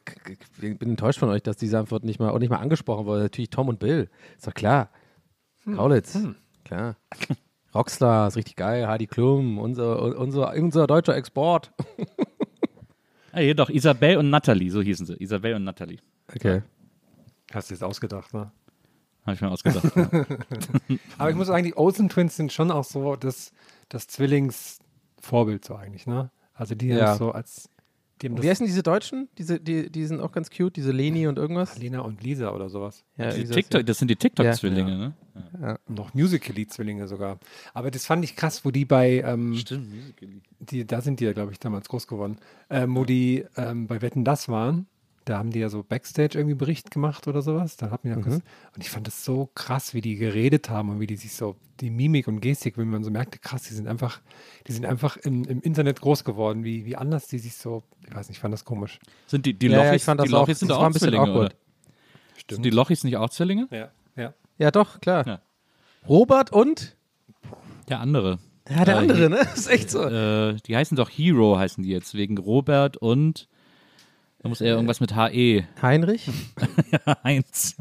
[0.60, 3.22] ich bin enttäuscht von euch, dass diese Antwort nicht mal, auch nicht mal angesprochen wurde.
[3.22, 4.90] Natürlich Tom und Bill, ist doch klar.
[5.64, 6.18] Kaulitz,
[6.64, 6.96] klar.
[7.74, 11.72] Rockstar ist richtig geil, Heidi Klum, unser, unser, unser deutscher Export.
[13.34, 15.14] hier doch, Isabel und Natalie, so hießen sie.
[15.22, 15.98] Isabel und Natalie.
[16.34, 16.62] Okay.
[17.52, 18.50] Hast du jetzt ausgedacht, ne?
[19.24, 19.84] Habe ich mir ausgedacht.
[19.96, 20.10] ja.
[21.18, 23.52] Aber ich muss sagen, die Olsen Twins sind schon auch so das,
[23.88, 26.30] das Zwillingsvorbild so eigentlich, ne?
[26.54, 27.08] Also die Ja.
[27.08, 27.70] haben so als
[28.20, 29.28] Wie heißen diese Deutschen?
[29.38, 31.76] Diese, die, die sind auch ganz cute, diese Leni und irgendwas.
[31.78, 33.04] Lena und Lisa oder sowas.
[33.16, 35.78] Ja, Die dieses- TikTok, das sind die TikTok-Zwillinge, ne?
[35.88, 37.38] Und noch Musical.ly-Zwillinge sogar.
[37.74, 40.40] Aber das fand ich krass, wo die bei, ähm, Stimmt, Musical.ly.
[40.60, 42.36] die, da sind die ja, glaube ich, damals groß geworden,
[42.70, 44.86] ähm, wo die ähm, bei Wetten das waren.
[45.24, 47.76] Da haben die ja so Backstage irgendwie Bericht gemacht oder sowas.
[47.76, 48.24] Da hat mir Mhm.
[48.34, 48.42] und
[48.78, 51.90] ich fand das so krass, wie die geredet haben und wie die sich so, die
[51.90, 54.20] Mimik und Gestik, wenn man so merkte, krass, die sind einfach,
[54.66, 58.14] die sind einfach im, im Internet groß geworden, wie, wie anders die sich so, ich
[58.14, 58.98] weiß nicht, ich fand das komisch.
[59.26, 60.82] Sind die, die Ja, ja, Lochis, ich fand die das auch- Lochis sind das auch
[60.82, 61.54] ein bisschen Zwillinge, awkward.
[61.54, 62.54] oder?
[62.56, 63.68] Sind die Lochis nicht auch Zwillinge?
[63.70, 64.34] Ja, ja.
[64.58, 65.26] Ja, doch, klar.
[65.26, 65.40] Ja.
[66.08, 66.96] Robert und
[67.88, 68.38] Der andere.
[68.68, 69.36] ja, der Äh, andere, ne?
[69.42, 70.02] Das ist echt so.
[70.02, 73.48] Äh, die heißen doch Hero, heißen die jetzt, wegen Robert und
[74.42, 75.64] da muss er irgendwas mit HE.
[75.80, 76.28] Heinrich?
[77.24, 77.76] Heinz.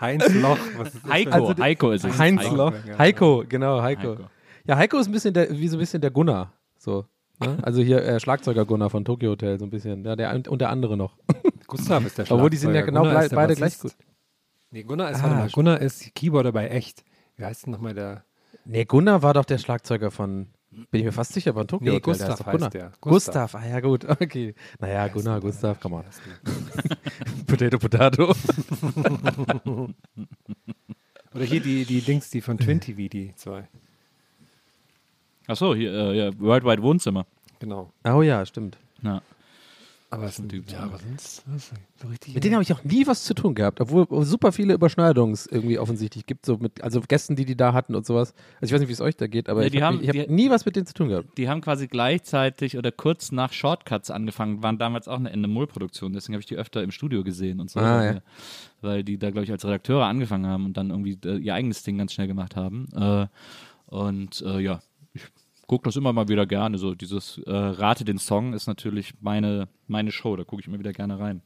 [0.00, 1.10] Heinz Loch, was ist das?
[1.12, 2.18] Heiko, Also Heiko ist es.
[2.18, 2.54] Heinz Heiko.
[2.54, 2.72] Loch.
[2.98, 4.10] Heiko, genau, Heiko.
[4.10, 4.22] Heiko.
[4.66, 6.52] Ja, Heiko ist ein bisschen der, wie so ein bisschen der Gunnar.
[6.78, 7.06] So.
[7.40, 7.58] Ne?
[7.62, 10.04] Also hier äh, Schlagzeuger Gunnar von Tokyo Hotel, so ein bisschen.
[10.04, 11.16] Ja, der und der andere noch.
[11.66, 12.86] Gustav ist der Obwohl die sind ja Schlagzeuger.
[12.86, 13.80] genau Gunnar blei- ist der beide Bassist.
[13.82, 14.06] gleich gut.
[14.70, 17.04] Nee, Gunnar ist, Ah, mal, Gunnar ist Keyboarder bei Echt.
[17.36, 18.24] Wie heißt denn nochmal der?
[18.64, 20.48] Nee, Gunnar war doch der Schlagzeuger von,
[20.90, 22.12] bin ich mir fast sicher, von Tokyo Nee, Hotel.
[22.12, 22.70] Gustav heißt Gunnar.
[22.70, 22.92] der.
[23.00, 23.54] Gustav.
[23.54, 24.54] ah ja gut, okay.
[24.78, 26.04] Naja, Gunnar, Gustav, komm mal.
[27.46, 28.34] Potato, Potato.
[31.34, 33.68] Oder hier die, die Dings, die von Twin TV, die zwei.
[35.46, 37.26] Achso, hier, äh, ja, Worldwide Wohnzimmer.
[37.58, 37.92] Genau.
[38.04, 38.78] Oh ja, stimmt.
[39.02, 39.22] Ja.
[40.08, 42.34] Aber es sind, Typ, ja, aber sonst, was, so richtig.
[42.34, 45.36] Mit denen habe ich auch nie was zu tun gehabt, obwohl es super viele Überschneidungen
[45.50, 48.32] irgendwie offensichtlich gibt, so mit, also Gästen, die die da hatten und sowas.
[48.60, 50.06] Also ich weiß nicht, wie es euch da geht, aber Ja, ich die habe haben-
[50.06, 51.36] hab die- nie was mit denen zu tun gehabt.
[51.36, 56.34] Die haben quasi gleichzeitig oder kurz nach Shortcuts angefangen, waren damals auch eine Endemol-Produktion, deswegen
[56.34, 57.80] habe ich die öfter im Studio gesehen und so.
[57.80, 58.20] Ah, weil, ja.
[58.82, 61.82] weil die da, glaube ich, als Redakteure angefangen haben und dann irgendwie äh, ihr eigenes
[61.82, 62.86] Ding ganz schnell gemacht haben.
[62.94, 63.26] Äh,
[63.86, 64.80] und äh, ja,
[65.14, 65.22] ich
[65.66, 66.78] gucke das immer mal wieder gerne.
[66.78, 70.78] So dieses äh, Rate den Song ist natürlich meine, meine Show, da gucke ich immer
[70.78, 71.42] wieder gerne rein.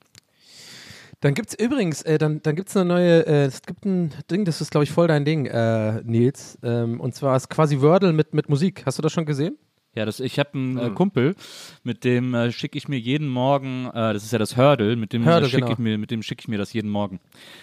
[1.20, 4.12] Dann gibt es übrigens, äh, dann, dann gibt es eine neue, äh, es gibt ein
[4.30, 6.58] Ding, das ist, glaube ich, voll dein Ding, äh, Nils.
[6.62, 8.84] Ähm, und zwar ist quasi Wordle mit, mit Musik.
[8.86, 9.58] Hast du das schon gesehen?
[9.96, 10.86] Ja, das, ich habe einen Hm.
[10.86, 11.34] äh, Kumpel,
[11.82, 15.12] mit dem äh, schicke ich mir jeden Morgen, äh, das ist ja das Hurdle, mit
[15.12, 15.72] dem Hurdle, äh, schicke genau.
[15.72, 17.18] ich mir, mit dem schicke ich mir das jeden Morgen.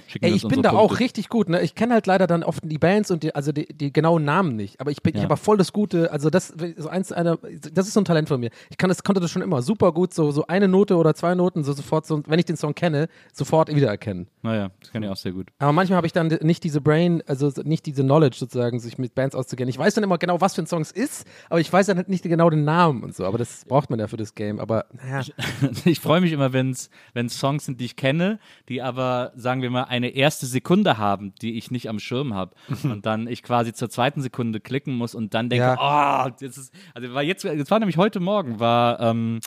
[0.07, 0.99] Schicken Ey, ich bin da unsere auch Punkte.
[1.05, 1.47] richtig gut.
[1.47, 1.61] Ne?
[1.61, 4.57] Ich kenne halt leider dann oft die Bands und die, also die, die genauen Namen
[4.57, 4.81] nicht.
[4.81, 5.29] Aber ich bin, ich Ja.
[5.29, 6.11] habe voll das Gute.
[6.11, 7.37] Also das, so eins einer,
[7.71, 8.49] das ist so ein Talent von mir.
[8.69, 10.13] Ich kann das, konnte das schon immer super gut.
[10.13, 13.07] So, so eine Note oder zwei Noten so sofort, so, wenn ich den Song kenne,
[13.31, 14.27] sofort wiedererkennen.
[14.41, 15.47] Naja, das kann ich auch sehr gut.
[15.59, 19.15] Aber manchmal habe ich dann nicht diese Brain, also nicht diese Knowledge sozusagen, sich mit
[19.15, 19.69] Bands auszukennen.
[19.69, 21.95] Ich weiß dann immer genau, was für ein Song es ist, aber ich weiß dann
[21.95, 24.35] halt nicht nicht genau den Namen und so, aber das braucht man ja für das
[24.35, 24.59] Game.
[24.59, 25.21] Aber naja,
[25.85, 26.89] ich freue mich immer, wenn es
[27.29, 31.57] Songs sind, die ich kenne, die aber, sagen wir mal, eine erste Sekunde haben, die
[31.57, 32.55] ich nicht am Schirm habe.
[32.83, 36.73] und dann ich quasi zur zweiten Sekunde klicken muss und dann denke, oh, das ist,
[36.93, 39.39] also war jetzt, jetzt war nämlich heute Morgen, war ähm,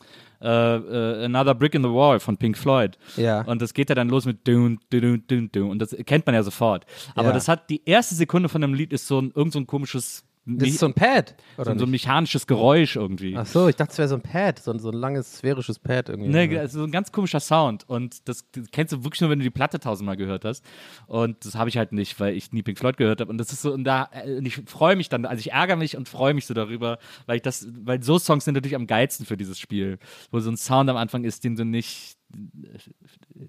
[0.42, 2.96] äh, äh, Another Brick in the Wall von Pink Floyd.
[3.16, 3.42] Ja.
[3.42, 6.34] Und das geht ja dann los mit dun, dun, dun, dun, und das kennt man
[6.34, 6.86] ja sofort.
[7.14, 7.34] Aber Ja.
[7.34, 10.24] das hat, die erste Sekunde von dem Lied ist so ein, irgend so ein komisches,
[10.46, 11.34] das ist so ein Pad.
[11.56, 13.36] so, Oder ein- so ein mechanisches Geräusch irgendwie.
[13.36, 15.78] Ach so, ich dachte, es wäre so ein Pad, so ein, so ein langes sphärisches
[15.78, 16.30] Pad irgendwie.
[16.30, 17.88] Ne, also so ein ganz komischer Sound.
[17.88, 20.64] Und das, das kennst du wirklich nur, wenn du die Platte tausendmal gehört hast.
[21.06, 23.30] Und das habe ich halt nicht, weil ich nie Pink Floyd gehört habe.
[23.30, 25.76] Und das ist so, und da, äh, und ich freue mich dann, also ich ärgere
[25.76, 28.86] mich und freue mich so darüber, weil ich das, weil so Songs sind natürlich am
[28.86, 29.98] geilsten für dieses Spiel.
[30.30, 32.16] Wo so ein Sound am Anfang ist, den du nicht,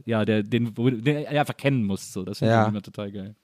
[0.06, 2.14] ja, der, den, den er einfach kennen musst.
[2.14, 2.24] So.
[2.24, 2.64] Das finde Ja.
[2.64, 3.36] ich immer total geil.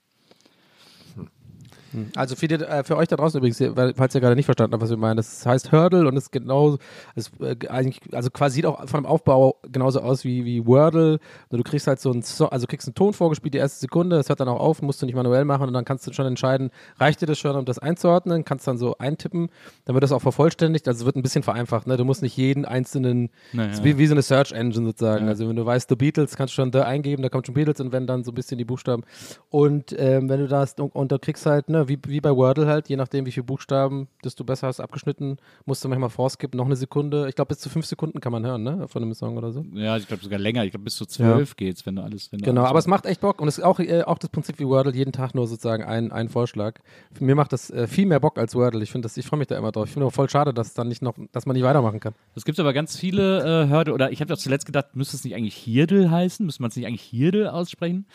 [2.16, 3.58] Also für, die, äh, für euch da draußen übrigens,
[3.96, 6.78] falls ihr gerade nicht verstanden habt, was wir meinen, das heißt Hurdle und ist genau,
[7.14, 11.18] ist, äh, eigentlich, also quasi sieht auch von dem Aufbau genauso aus wie, wie Wordle.
[11.50, 14.16] Nur Du kriegst halt so einen, so also kriegst einen Ton vorgespielt, die erste Sekunde,
[14.16, 16.26] das hört dann auch auf, musst du nicht manuell machen und dann kannst du schon
[16.26, 19.48] entscheiden, reicht dir das schon, um das einzuordnen, kannst dann so eintippen,
[19.84, 21.96] dann wird das auch vervollständigt, also es wird ein bisschen vereinfacht, ne?
[21.96, 23.70] Du musst nicht jeden einzelnen, Naja.
[23.70, 25.24] es ist wie, wie so eine Search Engine sozusagen.
[25.24, 25.30] Ja.
[25.30, 27.80] Also wenn du weißt, The Beatles, kannst du schon The eingeben, da kommt schon Beatles
[27.80, 29.02] und wenn dann so ein bisschen die Buchstaben.
[29.50, 32.66] Und ähm, wenn du das, und, und da kriegst halt, ne, wie, wie bei Wordle
[32.66, 35.36] halt, je nachdem wie viele Buchstaben, desto besser hast abgeschnitten,
[35.66, 37.28] musst du manchmal vorskippen, noch eine Sekunde.
[37.28, 39.64] Ich glaube, bis zu fünf Sekunden kann man hören, ne, von einem Song oder so.
[39.74, 40.64] Ja, ich glaube sogar länger.
[40.64, 42.86] Ich glaube bis zu zwölf geht's, wenn du alles, wenn du Genau, alles aber es
[42.86, 45.34] macht echt Bock und es ist auch, äh, auch das Prinzip wie Wordle, jeden Tag
[45.34, 46.80] nur sozusagen ein, ein Vorschlag.
[47.20, 48.82] Mir macht das äh, viel mehr Bock als Wordle.
[48.82, 49.86] Ich finde das, ich freue mich da immer drauf.
[49.86, 52.14] Ich finde auch voll schade, dass dann nicht noch, dass man nicht weitermachen kann.
[52.34, 55.24] Es gibt aber ganz viele äh, Hörde, oder ich habe doch zuletzt gedacht, müsste es
[55.24, 56.44] nicht eigentlich Hirdel heißen?
[56.46, 58.06] Müsste man es nicht eigentlich Hirdel aussprechen?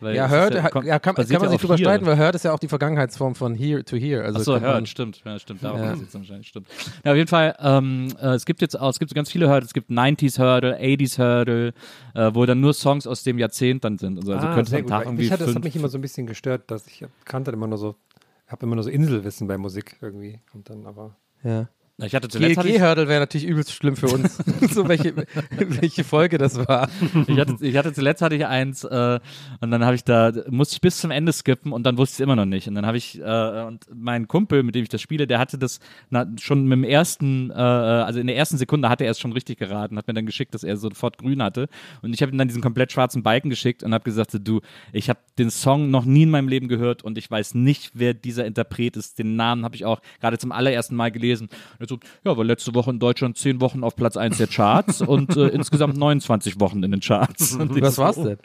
[0.00, 2.58] Ja, Heard, ja, ja, kann, kann man sich drüber streiten, weil Heard ist ja auch
[2.58, 4.22] die Vergangenheitsform von Here to Here.
[4.24, 5.22] Also Achso, man- Heard, stimmt.
[5.24, 5.64] Ja, stimmt.
[5.64, 5.92] Darauf Ja.
[5.92, 6.68] es wahrscheinlich, stimmt.
[7.04, 9.66] Ja, auf jeden Fall, ähm, äh, es gibt jetzt auch, es gibt ganz viele Hurdle.
[9.66, 11.72] Es gibt 90s Hurdle, 80s Hurdle,
[12.14, 14.18] äh, wo dann nur Songs aus dem Jahrzehnt dann sind.
[14.18, 14.90] Also, also ah, könnte gut.
[14.90, 17.50] Tag irgendwie Ich hatte, das hat mich immer so ein bisschen gestört, dass ich kannte
[17.52, 17.96] immer nur so,
[18.48, 20.40] habe immer nur so Inselwissen bei Musik irgendwie.
[20.52, 21.16] Und dann aber.
[21.42, 21.68] Ja.
[21.98, 24.36] Ich hatte zuletzt GLG-Hurdle wäre natürlich übelst schlimm für uns.
[24.70, 25.14] so welche,
[25.50, 26.90] welche Folge das war.
[27.26, 29.18] ich, hatte, ich hatte zuletzt hatte ich eins äh,
[29.60, 32.16] und dann habe ich da, musste ich bis zum Ende skippen und dann wusste ich
[32.16, 32.68] es immer noch nicht.
[32.68, 35.56] Und dann habe ich, äh, und mein Kumpel, mit dem ich das spiele, der hatte
[35.56, 35.80] das
[36.10, 39.32] na, schon mit dem ersten, äh, also in der ersten Sekunde hatte er es schon
[39.32, 41.66] richtig geraten, hat mir dann geschickt, dass er sofort grün hatte.
[42.02, 44.60] Und ich habe ihm dann diesen komplett schwarzen Balken geschickt und habe gesagt, so, du,
[44.92, 48.12] ich habe den Song noch nie in meinem Leben gehört und ich weiß nicht, wer
[48.12, 49.18] dieser Interpret ist.
[49.18, 51.48] Den Namen habe ich auch gerade zum allerersten Mal gelesen.
[51.78, 55.00] Und so, ja, war letzte Woche in Deutschland zehn Wochen auf Platz 1 der Charts
[55.02, 57.58] und äh, insgesamt 29 Wochen in den Charts.
[57.58, 58.38] Was so, war's denn?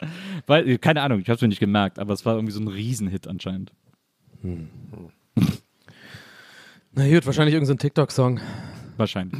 [0.46, 2.68] Weil, keine Ahnung, ich habe es mir nicht gemerkt, aber es war irgendwie so ein
[2.68, 3.72] Riesenhit anscheinend.
[6.92, 8.40] Na gut, wahrscheinlich irgendein TikTok-Song.
[8.96, 9.38] Wahrscheinlich.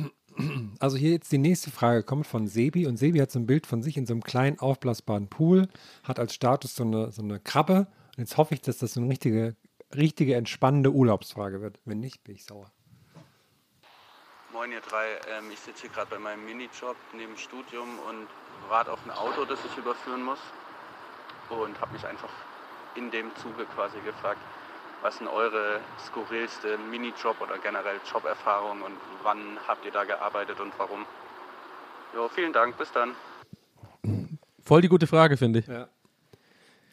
[0.79, 3.67] Also hier jetzt die nächste Frage kommt von Sebi und Sebi hat so ein Bild
[3.67, 5.69] von sich in so einem kleinen aufblasbaren Pool,
[6.03, 7.87] hat als Status so eine, so eine Krabbe
[8.17, 9.57] und jetzt hoffe ich, dass das so eine richtige,
[9.95, 11.81] richtige entspannende Urlaubsfrage wird.
[11.85, 12.73] Wenn nicht, bin ich sauer.
[14.53, 18.27] Moin ihr drei, ähm, ich sitze hier gerade bei meinem Minijob neben dem Studium und
[18.69, 20.41] warte auf ein Auto, das ich überführen muss
[21.49, 22.29] und habe mich einfach
[22.95, 24.41] in dem Zuge quasi gefragt,
[25.01, 30.75] was sind eure skurrilste Minijob oder generell Joberfahrung und wann habt ihr da gearbeitet und
[30.77, 31.07] warum?
[32.15, 33.15] Jo, vielen Dank, bis dann.
[34.63, 35.67] Voll die gute Frage, finde ich.
[35.67, 35.89] Ja.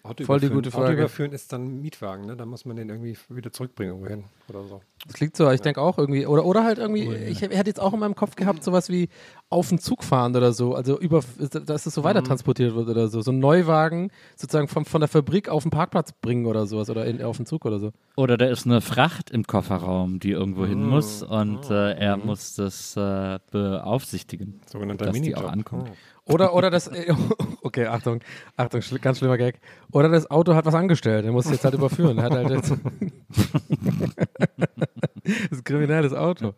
[0.03, 0.85] Auto Voll die gute Frage.
[0.85, 2.37] Auto überführen ist dann Mietwagen, ne?
[2.37, 4.81] Da muss man den irgendwie wieder zurückbringen irgendwo hin oder so.
[5.05, 7.93] Das klingt so, ich denke auch irgendwie, oder, oder halt irgendwie, ich hätte jetzt auch
[7.93, 9.07] in meinem Kopf gehabt, sowas wie
[9.49, 11.21] auf den Zug fahren oder so, also über,
[11.65, 15.07] dass es so weiter transportiert wird oder so, so ein Neuwagen sozusagen von, von der
[15.07, 17.91] Fabrik auf den Parkplatz bringen oder sowas oder in, auf den Zug oder so.
[18.17, 22.55] Oder da ist eine Fracht im Kofferraum, die irgendwo hin muss und äh, er muss
[22.55, 24.59] das äh, beaufsichtigen.
[24.69, 25.89] Sogenannter dass die auch ankommt.
[25.91, 26.33] Oh.
[26.33, 27.11] Oder, oder das, äh,
[27.63, 28.19] okay, Achtung,
[28.55, 29.59] Achtung, schli- ganz schlimmer Gag.
[29.91, 32.19] Oder das Auto hat was angestellt, er muss es jetzt halt überführen.
[32.19, 32.71] Er hat halt jetzt
[34.39, 36.53] das ist ein kriminelles Auto.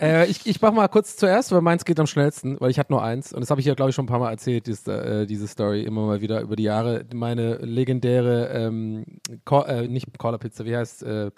[0.00, 2.92] Äh, ich, ich mach mal kurz zuerst, weil meins geht am schnellsten, weil ich hatte
[2.92, 3.32] nur eins.
[3.32, 5.46] Und das habe ich ja, glaube ich, schon ein paar Mal erzählt, dieses, äh, diese
[5.46, 7.04] Story, immer mal wieder über die Jahre.
[7.14, 9.04] Meine legendäre, ähm,
[9.44, 11.30] Call, äh, nicht Caller Pizza, wie heißt äh,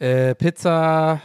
[0.00, 1.22] äh, Pizza,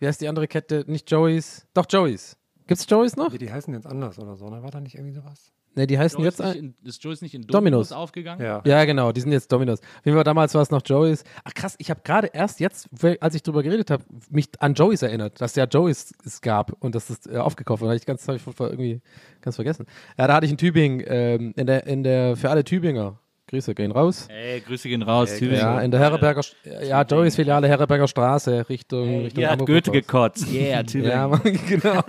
[0.00, 0.84] wie heißt die andere Kette?
[0.88, 2.36] Nicht Joey's, doch Joey's.
[2.66, 3.30] Gibt's Joey's noch?
[3.30, 4.62] Nee, die heißen jetzt anders oder so, ne?
[4.62, 5.52] War da nicht irgendwie sowas?
[5.74, 7.88] Ne, die heißen Joe jetzt ist, nicht ein, in, ist Joyce nicht in Dominos.
[7.88, 8.44] Dominos, aufgegangen?
[8.44, 8.62] Ja.
[8.64, 9.80] Ja, genau, die sind jetzt Dominos.
[9.80, 11.24] Auf jeden Fall damals war es noch Joey's.
[11.44, 12.88] Ach krass, ich habe gerade erst jetzt,
[13.20, 16.94] als ich drüber geredet habe, mich an Joey's erinnert, dass ja Joey's es gab und
[16.94, 17.90] dass es äh, aufgekauft wurde.
[17.90, 19.00] Habe ich ganz hab ich irgendwie
[19.40, 19.86] ganz vergessen.
[20.18, 23.74] Ja, da hatte ich in Tübingen, ähm, in der, in der, für alle Tübinger, Grüße
[23.74, 24.28] gehen raus.
[24.30, 25.36] Ey, Grüße gehen raus.
[25.36, 25.58] Thüringen.
[25.60, 26.40] Ja, in der Herreberger,
[26.86, 29.94] ja, Joey's Filiale Herreberger Straße, Richtung, Ey, Richtung hier hat Hamburg Goethe raus.
[29.94, 30.52] gekotzt.
[30.52, 31.10] Yeah, Thüringen.
[31.10, 32.02] Ja, Mann, genau.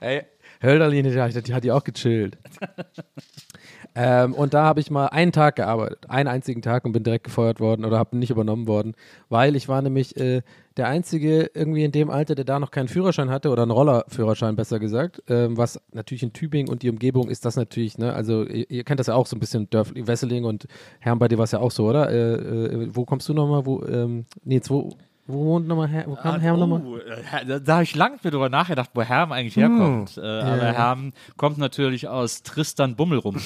[0.00, 0.24] Ey,
[0.62, 2.36] Hölderlin, die, hat- die hat die auch gechillt.
[3.94, 7.24] ähm, und da habe ich mal einen Tag gearbeitet, einen einzigen Tag und bin direkt
[7.24, 8.94] gefeuert worden oder habe nicht übernommen worden,
[9.28, 10.42] weil ich war nämlich äh,
[10.76, 14.54] der Einzige irgendwie in dem Alter, der da noch keinen Führerschein hatte oder einen Rollerführerschein
[14.56, 18.44] besser gesagt, ähm, was natürlich in Tübingen und die Umgebung ist das natürlich, ne, also
[18.44, 20.66] ihr, ihr kennt das ja auch so ein bisschen, Dörf, Wesseling und
[21.00, 22.10] Herrn, bei dir war es ja auch so, oder?
[22.10, 24.90] Äh, äh, wo kommst du nochmal, wo, ähm, nee, jetzt wo,
[25.28, 26.82] wo wohnt nochmal Herr, wo kam Ah, nochmal?
[26.84, 30.16] oh, äh, da, da habe ich lange mir drüber nachgedacht, wo Herm eigentlich herkommt.
[30.18, 33.36] Äh, Aber Herm kommt natürlich aus Tristan Bummelrum.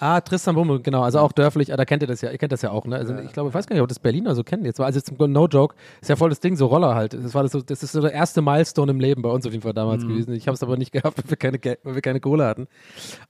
[0.00, 1.02] Ah, Tristan Bummel, genau.
[1.02, 2.96] Also auch dörflich, ah, da kennt ihr das ja, ihr kennt das ja auch, ne?
[2.96, 4.80] Also ich glaube, ich weiß gar nicht, ob das Berliner so kennen jetzt.
[4.80, 7.14] Also zum No Joke, ist ja voll das Ding, so Roller halt.
[7.14, 9.52] Das war das so, das ist so der erste Milestone im Leben bei uns auf
[9.52, 10.34] jeden Fall damals gewesen.
[10.34, 12.68] Ich habe es aber nicht gehabt, weil wir keine Geld, weil wir keine Kohle hatten.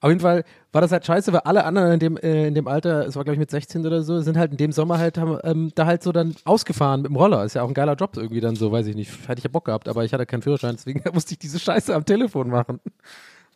[0.01, 2.69] Auf jeden Fall war das halt scheiße, weil alle anderen in dem, äh, in dem
[2.69, 5.17] Alter, es war glaube ich mit 16 oder so, sind halt in dem Sommer halt,
[5.17, 7.45] haben, ähm, da halt so dann ausgefahren mit dem Roller.
[7.45, 9.11] Ist ja auch ein geiler Job irgendwie dann so, weiß ich nicht.
[9.27, 11.95] Hätte ich ja Bock gehabt, aber ich hatte keinen Führerschein, deswegen musste ich diese Scheiße
[11.95, 12.81] am Telefon machen.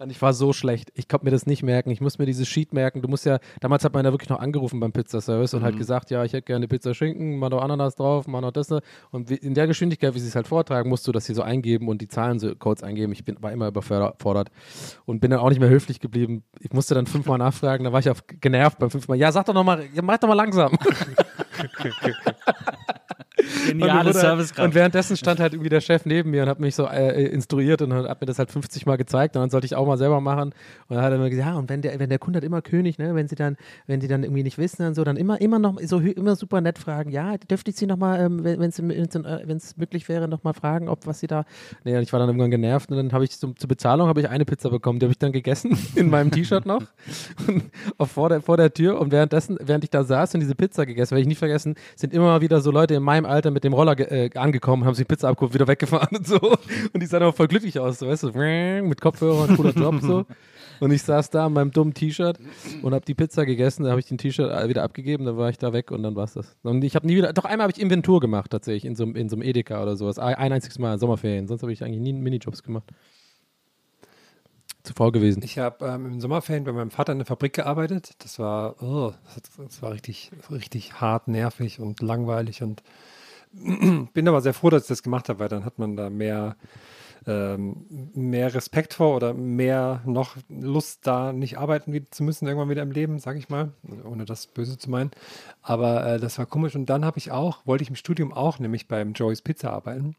[0.03, 0.91] Und ich war so schlecht.
[0.95, 1.91] Ich konnte mir das nicht merken.
[1.91, 3.03] Ich muss mir dieses Sheet merken.
[3.03, 6.11] Du musst ja, damals hat man ja wirklich noch angerufen beim Pizzaservice und halt gesagt,
[6.11, 8.69] ja, ich hätte gerne Pizza Schinken, mal noch Ananas drauf, mal noch das.
[9.13, 11.89] Und in der Geschwindigkeit, wie sie es halt vortragen, musst du das hier so eingeben
[11.89, 13.13] und die Zahlen so Codes eingeben.
[13.13, 14.51] Ich bin, war immer überfordert
[15.05, 16.43] und bin dann auch nicht mehr höflich geblieben.
[16.59, 19.19] Ich musste dann fünfmal nachfragen, da war ich auch genervt beim fünfmal.
[19.19, 20.77] Ja, sag doch noch mal, ja, mach doch mal langsam.
[23.67, 24.67] Geniale Servicekraft.
[24.67, 27.83] und währenddessen stand halt irgendwie der Chef neben mir und hat mich so äh, instruiert
[27.83, 30.21] und hat mir das halt 50 Mal gezeigt und dann sollte ich auch mal selber
[30.21, 30.55] machen.
[30.89, 32.63] Und dann hat er mir gesagt, ja, und wenn der, wenn der Kunde hat immer
[32.63, 35.41] König, ne, wenn sie dann, wenn sie dann irgendwie nicht wissen und so, dann immer,
[35.41, 38.79] immer noch so immer super nett fragen, ja, dürfte ich sie nochmal, ähm, wenn es
[38.83, 41.45] wenn's möglich wäre, nochmal fragen, ob was sie da.
[41.85, 44.21] Nee, und ich war dann irgendwann genervt und dann habe ich zum, zur Bezahlung habe
[44.21, 46.83] ich eine Pizza bekommen, die habe ich dann gegessen in meinem T-Shirt noch
[48.01, 51.13] vor, der, vor der Tür und währenddessen, während ich da saß und diese Pizza gegessen,
[51.13, 53.99] werde ich nie vergessen, sind immer wieder so Leute in meinem Alter mit dem Roller
[53.99, 56.39] äh, angekommen, haben sich Pizza abgeholt, wieder weggefahren und so.
[56.93, 58.33] Und die sahen aber voll glücklich aus, so, weißt du,
[58.85, 60.25] mit Kopfhörer cooler Job so.
[60.81, 62.39] Und ich saß da in meinem dummen T-Shirt
[62.83, 65.49] und habe die Pizza gegessen, da habe ich den T-Shirt äh, wieder abgegeben, dann war
[65.49, 66.57] ich da weg und dann war's das.
[66.63, 69.15] Und ich habe nie wieder, doch einmal habe ich Inventur gemacht tatsächlich, in so, einem-
[69.17, 70.19] in so einem Edeka oder sowas.
[70.19, 72.85] Ein ein einziges Mal, Sommerferien, sonst habe ich eigentlich nie Minijobs gemacht.
[74.83, 75.41] Zu faul gewesen.
[75.45, 78.15] Ich habe ähm, im Sommerferien bei meinem Vater in der Fabrik gearbeitet.
[78.19, 79.13] Das war, oh,
[79.57, 82.83] das war richtig, richtig hart, nervig und langweilig und
[84.13, 86.57] bin aber sehr froh, dass ich das gemacht habe, weil dann hat man da mehr,
[87.27, 92.83] ähm, mehr Respekt vor oder mehr noch Lust, da nicht arbeiten zu müssen, irgendwann wieder
[92.83, 93.73] im Leben, sage ich mal,
[94.05, 95.11] ohne das Böse zu meinen.
[95.61, 96.75] Aber äh, das war komisch.
[96.75, 100.17] Und dann habe ich auch, wollte ich im Studium auch nämlich beim Joey's Pizza arbeiten.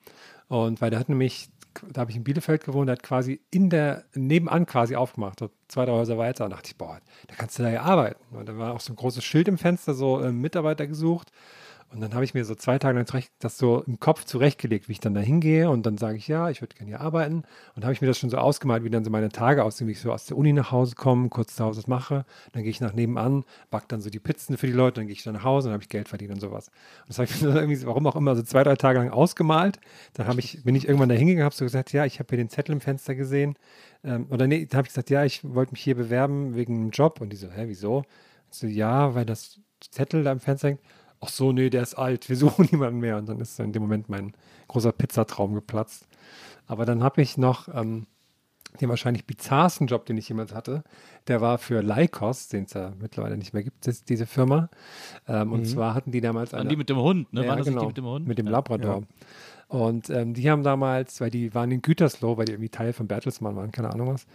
[0.48, 1.50] Und weil der hat nämlich,
[1.91, 5.50] da habe ich in Bielefeld gewohnt, der hat quasi in der, nebenan quasi aufgemacht, so
[5.67, 6.46] zwei, drei Häuser weiter.
[6.46, 8.22] Und dachte ich, boah, da kannst du da ja arbeiten.
[8.36, 11.32] Und da war auch so ein großes Schild im Fenster, so äh, Mitarbeiter gesucht.
[11.94, 14.88] Und dann habe ich mir so zwei Tage lang zurecht, das so im Kopf zurechtgelegt,
[14.88, 17.44] wie ich dann da hingehe und dann sage ich, ja, ich würde gerne hier arbeiten.
[17.76, 19.92] Und habe ich mir das schon so ausgemalt, wie dann so meine Tage aussehen, wie
[19.92, 22.26] ich so aus der Uni nach Hause komme, kurz zu Hause was mache.
[22.52, 25.16] Dann gehe ich nach nebenan, back dann so die Pizzen für die Leute, dann gehe
[25.16, 26.70] ich dann nach Hause und habe ich Geld verdient und sowas.
[27.02, 28.98] Und das habe ich mir dann irgendwie, so, warum auch immer, so zwei, drei Tage
[28.98, 29.80] lang ausgemalt.
[30.14, 32.50] Dann ich, bin ich irgendwann da hingegangen, habe so gesagt, ja, ich habe hier den
[32.50, 33.56] Zettel im Fenster gesehen.
[34.04, 36.90] Ähm, oder nee, da habe ich gesagt, ja, ich wollte mich hier bewerben wegen einem
[36.90, 37.22] Job.
[37.22, 38.04] Und die so, hä, wieso?
[38.52, 39.60] Ich so, ja, weil das
[39.92, 40.80] Zettel da im Fenster hängt.
[41.24, 43.18] Ach so, nee, der ist alt, wir suchen niemanden mehr.
[43.18, 44.34] Und dann ist in dem Moment mein
[44.68, 46.08] großer Pizzatraum geplatzt.
[46.68, 48.06] Aber dann habe ich noch ähm,
[48.82, 50.84] den wahrscheinlich bizarrsten Job, den ich jemals hatte.
[51.28, 54.70] Der war für Lycos, den es ja mittlerweile nicht mehr gibt, das, diese Firma.
[55.28, 56.70] Ähm, Und zwar hatten die damals Waren eine.
[56.70, 57.44] die mit dem Hund, ne?
[57.44, 58.28] Ja, Waren das nicht genau, die mit dem Hund?
[58.28, 58.52] Mit dem Ja.
[58.54, 59.04] Labrador.
[59.68, 63.08] Und ähm, die haben damals, weil die waren in Gütersloh, weil die irgendwie Teil von
[63.08, 64.26] Bertelsmann waren, keine Ahnung was.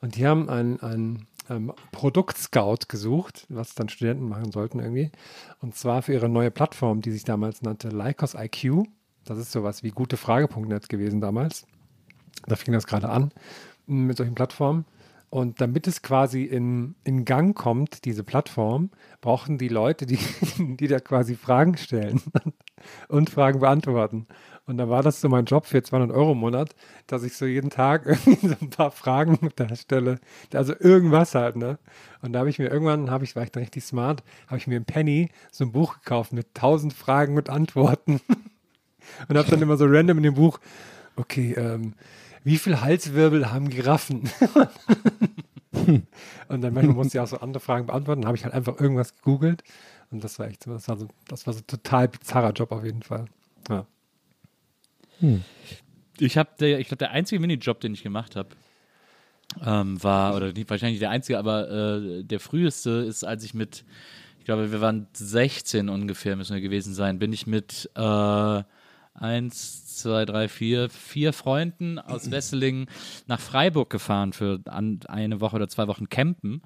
[0.00, 5.10] Und die haben einen ähm, Produktscout gesucht, was dann Studenten machen sollten irgendwie.
[5.60, 8.84] Und zwar für ihre neue Plattform, die sich damals nannte Lycos IQ.
[9.24, 11.66] Das ist sowas wie gute Frage.net gewesen damals.
[12.46, 13.30] Da fing das gerade an
[13.86, 14.84] mit solchen Plattformen.
[15.30, 20.18] Und damit es quasi in, in Gang kommt, diese Plattform, brauchen die Leute, die,
[20.58, 22.20] die da quasi Fragen stellen
[23.08, 24.28] und Fragen beantworten.
[24.66, 26.74] Und da war das so mein Job für 200 Euro im Monat,
[27.06, 30.18] dass ich so jeden Tag irgendwie so ein paar Fragen da stelle.
[30.52, 31.78] Also irgendwas halt, ne?
[32.22, 34.66] Und da habe ich mir irgendwann, habe ich, war ich dann richtig smart, habe ich
[34.66, 38.20] mir im Penny so ein Buch gekauft mit 1000 Fragen und Antworten.
[39.28, 40.58] Und habe dann immer so random in dem Buch,
[41.16, 41.92] okay, ähm,
[42.42, 44.30] wie viel Halswirbel haben Giraffen?
[46.48, 48.22] und dann manchmal musste ich auch so andere Fragen beantworten.
[48.22, 49.62] Dann habe ich halt einfach irgendwas gegoogelt.
[50.10, 52.72] Und das war echt so, das war so, das war so ein total bizarrer Job
[52.72, 53.26] auf jeden Fall.
[53.68, 53.86] Ja.
[56.18, 58.50] Ich habe, ich glaube, der einzige Minijob, den ich gemacht habe,
[59.64, 63.84] ähm, war, oder nicht, wahrscheinlich der einzige, aber äh, der früheste ist, als ich mit,
[64.38, 68.62] ich glaube, wir waren 16 ungefähr, müssen wir gewesen sein, bin ich mit äh,
[69.14, 72.88] eins, zwei, drei, vier, vier Freunden aus Wesseling
[73.26, 76.62] nach Freiburg gefahren für an, eine Woche oder zwei Wochen campen.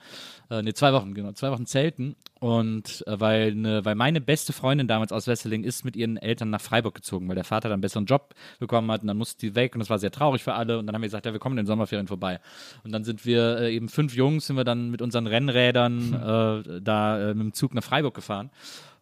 [0.51, 2.16] Äh, ne, zwei Wochen, genau, zwei Wochen zelten.
[2.40, 6.51] Und äh, weil, ne, weil meine beste Freundin damals aus Wesseling ist mit ihren Eltern
[6.51, 9.40] nach Freiburg gezogen, weil der Vater dann einen besseren Job bekommen hat und dann musste
[9.40, 10.78] die weg und das war sehr traurig für alle.
[10.78, 12.40] Und dann haben wir gesagt, ja, wir kommen in den Sommerferien vorbei.
[12.84, 16.80] Und dann sind wir äh, eben fünf Jungs, sind wir dann mit unseren Rennrädern äh,
[16.80, 18.51] da äh, mit dem Zug nach Freiburg gefahren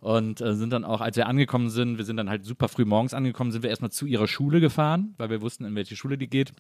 [0.07, 2.85] und äh, sind dann auch, als wir angekommen sind, wir sind dann halt super früh
[2.85, 6.17] morgens angekommen, sind wir erstmal zu ihrer Schule gefahren, weil wir wussten, in welche Schule
[6.17, 6.53] die geht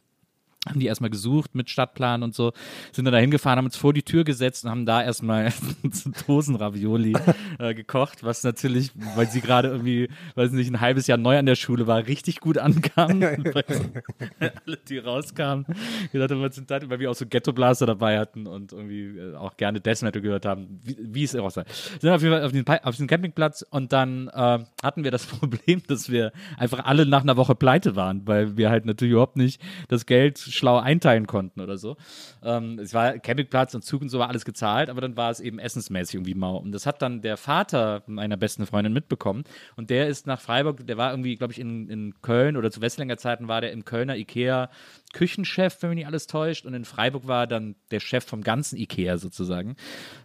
[0.68, 2.52] haben die erstmal gesucht mit Stadtplan und so,
[2.92, 5.52] sind dann da hingefahren, haben uns vor die Tür gesetzt und haben da erstmal
[6.26, 7.14] Dosenravioli
[7.58, 11.46] äh, gekocht, was natürlich, weil sie gerade irgendwie, weiß nicht, ein halbes Jahr neu an
[11.46, 13.22] der Schule war, richtig gut ankam.
[14.40, 15.66] alle, die rauskamen,
[16.12, 19.56] gesagt haben, sind das, weil wir auch so Ghetto-Blaster dabei hatten und irgendwie äh, auch
[19.56, 21.64] gerne Death Metal gehört haben, wie, wie es auch sei.
[22.00, 25.26] Sind auf jeden Fall auf den, auf diesen Campingplatz und dann äh, hatten wir das
[25.26, 29.36] Problem, dass wir einfach alle nach einer Woche pleite waren, weil wir halt natürlich überhaupt
[29.36, 31.96] nicht das Geld schlau einteilen konnten oder so.
[32.42, 35.40] Ähm, es war Campingplatz und Zug und so war alles gezahlt, aber dann war es
[35.40, 36.56] eben essensmäßig irgendwie mau.
[36.56, 39.44] Und das hat dann der Vater meiner besten Freundin mitbekommen.
[39.76, 42.80] Und der ist nach Freiburg, der war irgendwie, glaube ich, in, in Köln oder zu
[42.80, 44.70] Wesslinger Zeiten war der im Kölner Ikea
[45.12, 46.66] Küchenchef, wenn mich nicht alles täuscht.
[46.66, 49.76] Und in Freiburg war dann der Chef vom ganzen Ikea sozusagen.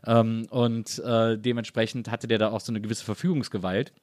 [0.06, 3.94] Ähm, und äh, dementsprechend hatte der da auch so eine gewisse Verfügungsgewalt.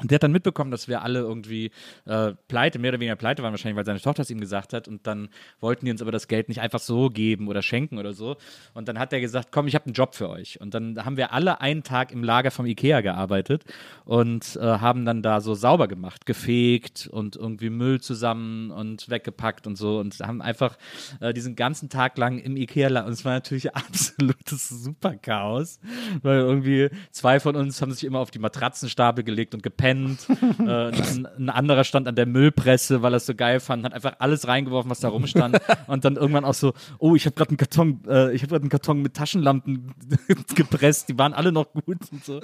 [0.00, 1.70] Und der hat dann mitbekommen, dass wir alle irgendwie
[2.06, 4.88] äh, pleite, mehr oder weniger pleite waren, wahrscheinlich, weil seine Tochter es ihm gesagt hat.
[4.88, 5.28] Und dann
[5.60, 8.36] wollten die uns aber das Geld nicht einfach so geben oder schenken oder so.
[8.72, 10.58] Und dann hat er gesagt, komm, ich habe einen Job für euch.
[10.62, 13.64] Und dann haben wir alle einen Tag im Lager vom Ikea gearbeitet
[14.06, 19.66] und äh, haben dann da so sauber gemacht, gefegt und irgendwie Müll zusammen und weggepackt
[19.66, 19.98] und so.
[19.98, 20.78] Und haben einfach
[21.20, 25.80] äh, diesen ganzen Tag lang im Ikea, und es war natürlich absolutes Superchaos,
[26.22, 30.26] weil irgendwie zwei von uns haben sich immer auf die Matratzenstapel gelegt und gepennt gepennt.
[30.60, 33.92] äh, ein, ein, anderer stand an der Müllpresse, weil er es so geil fand, hat
[33.92, 35.58] einfach alles reingeworfen, was da rumstand.
[35.86, 38.62] und dann irgendwann auch so, oh, ich habe gerade einen Karton, äh, ich habe gerade
[38.62, 39.92] einen Karton mit Taschenlampen
[40.54, 42.40] gepresst, die waren alle noch gut und so.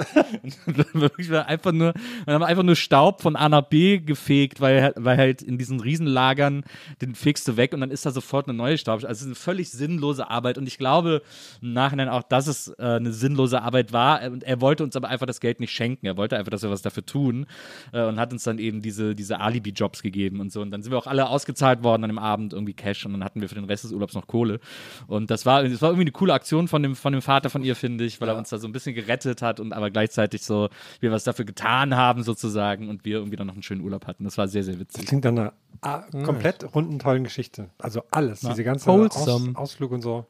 [0.64, 5.16] Und einfach nur, wir haben einfach nur Staub von A nach B gefegt, weil, weil
[5.16, 6.64] halt in diesen Riesenlagern
[7.00, 8.96] den fegst du weg und dann ist da sofort eine neue Staub.
[8.96, 11.22] Also es ist eine völlig sinnlose Arbeit und ich glaube
[11.62, 15.08] im Nachhinein auch, dass es äh, eine sinnlose Arbeit war und er wollte uns aber
[15.08, 16.06] einfach das Geld nicht schenken.
[16.06, 17.46] Er wollte einfach, dass wir was dafür tun tun
[17.92, 20.60] äh, und hat uns dann eben diese, diese Alibi-Jobs gegeben und so.
[20.62, 23.24] Und dann sind wir auch alle ausgezahlt worden an dem Abend, irgendwie Cash und dann
[23.24, 24.60] hatten wir für den Rest des Urlaubs noch Kohle.
[25.06, 27.62] Und das war, das war irgendwie eine coole Aktion von dem, von dem Vater von
[27.62, 28.34] ihr, finde ich, weil ja.
[28.34, 30.68] er uns da so ein bisschen gerettet hat und aber gleichzeitig so,
[31.00, 34.24] wir was dafür getan haben sozusagen und wir irgendwie dann noch einen schönen Urlaub hatten.
[34.24, 35.02] Das war sehr, sehr witzig.
[35.02, 35.52] Das klingt dann eine
[35.82, 37.70] ah, komplett runden, tollen Geschichte.
[37.78, 38.50] Also alles, ja.
[38.50, 40.26] diese ganze Aus, Ausflug und so.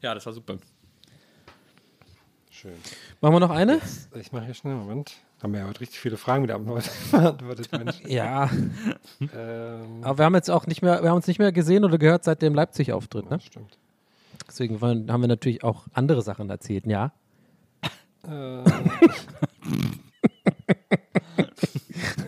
[0.00, 0.56] Ja, das war super.
[2.50, 2.74] Schön.
[3.20, 3.74] Machen wir noch eine?
[3.74, 5.16] Jetzt, ich mache hier schnell, Moment.
[5.44, 8.00] Haben wir ja heute richtig viele Fragen wieder beantwortet, Mensch.
[8.06, 8.48] ja.
[9.20, 10.00] ähm.
[10.00, 12.24] Aber wir haben jetzt auch nicht mehr, wir haben uns nicht mehr gesehen oder gehört
[12.24, 13.36] seit dem Leipzig-Auftritt, ne?
[13.36, 13.78] Ja, stimmt.
[14.48, 17.12] Deswegen haben wir natürlich auch andere Sachen erzählt, ja.
[18.26, 18.64] Äh.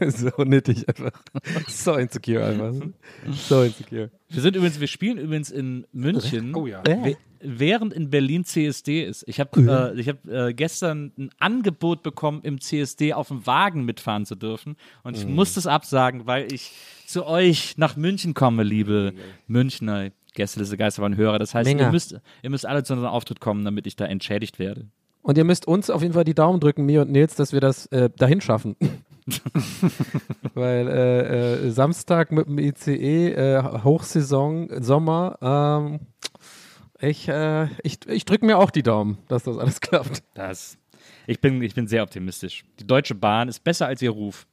[0.08, 1.12] so nittig einfach.
[1.68, 2.74] So insecure einfach.
[3.32, 4.10] So insecure.
[4.28, 6.54] Wir sind übrigens, wir spielen übrigens in München.
[6.54, 6.82] Oh ja.
[6.84, 9.24] Äh während in Berlin CSD ist.
[9.26, 9.68] Ich habe mhm.
[9.68, 14.76] äh, hab, äh, gestern ein Angebot bekommen, im CSD auf dem Wagen mitfahren zu dürfen.
[15.02, 15.34] Und ich mhm.
[15.34, 16.72] musste es absagen, weil ich
[17.06, 19.20] zu euch nach München komme, liebe mhm.
[19.46, 21.38] Münchner Gästeliste Geisterbahn Hörer.
[21.38, 24.58] Das heißt, ihr müsst, ihr müsst alle zu unserem Auftritt kommen, damit ich da entschädigt
[24.58, 24.86] werde.
[25.26, 27.60] Und ihr müsst uns auf jeden Fall die Daumen drücken, mir und Nils, dass wir
[27.60, 28.76] das äh, dahin schaffen.
[30.54, 35.98] Weil äh, äh, Samstag mit dem ICE, äh, Hochsaison, Sommer, ähm,
[37.00, 40.22] ich, äh, ich, ich drücke mir auch die Daumen, dass das alles klappt.
[40.34, 40.78] Das,
[41.26, 42.64] ich, bin, ich bin sehr optimistisch.
[42.78, 44.46] Die Deutsche Bahn ist besser als ihr Ruf.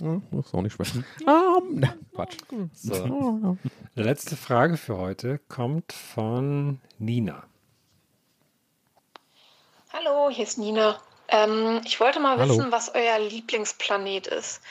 [0.00, 0.96] Ja, das ist auch nicht schlecht.
[1.26, 2.38] Um, ne, Quatsch.
[2.72, 3.58] So.
[3.94, 7.44] Die letzte Frage für heute kommt von Nina.
[9.92, 10.98] Hallo, hier ist Nina.
[11.28, 12.54] Ähm, ich wollte mal Hallo.
[12.54, 14.62] wissen, was euer Lieblingsplanet ist.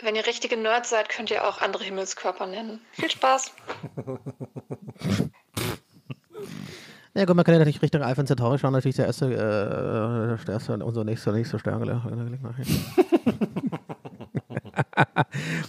[0.00, 2.80] Wenn ihr richtige Nerds seid, könnt ihr auch andere Himmelskörper nennen.
[2.92, 3.50] Viel Spaß!
[7.14, 10.54] Ja gut, man kann ja natürlich Richtung Alpha Centauri schauen, natürlich der erste, äh, der
[10.54, 11.82] erste unser nächster, nächster Stern.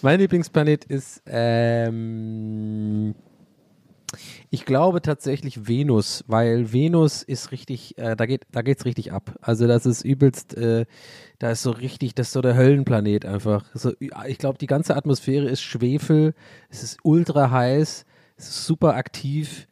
[0.04, 3.16] mein Lieblingsplanet ist, ähm,
[4.50, 9.36] ich glaube tatsächlich Venus, weil Venus ist richtig, äh, da geht da geht's richtig ab.
[9.42, 10.86] Also das ist übelst, äh,
[11.38, 13.66] da ist so richtig, das ist so der Höllenplanet einfach.
[13.74, 16.34] So, ich glaube, die ganze Atmosphäre ist Schwefel,
[16.70, 18.06] es ist ultra heiß,
[18.38, 19.68] es ist super aktiv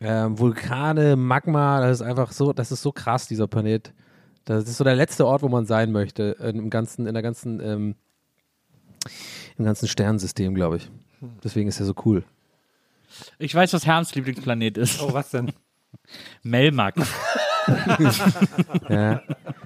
[0.00, 3.92] ähm, Vulkane, Magma, das ist einfach so, das ist so krass, dieser Planet.
[4.44, 7.60] Das ist so der letzte Ort, wo man sein möchte, im ganzen, in der ganzen,
[7.60, 7.94] ähm,
[9.58, 10.90] im ganzen Sternensystem, glaube ich.
[11.42, 12.24] Deswegen ist er so cool.
[13.38, 15.02] Ich weiß, was Herms Lieblingsplanet ist.
[15.02, 15.52] Oh, was denn?
[16.42, 16.94] Melmac.
[18.88, 19.20] Ja.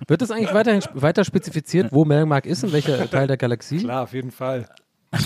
[0.09, 3.79] Wird das eigentlich weiter, weiter spezifiziert, wo Melmark ist, in welcher Teil der Galaxie?
[3.79, 4.67] Klar, auf jeden Fall.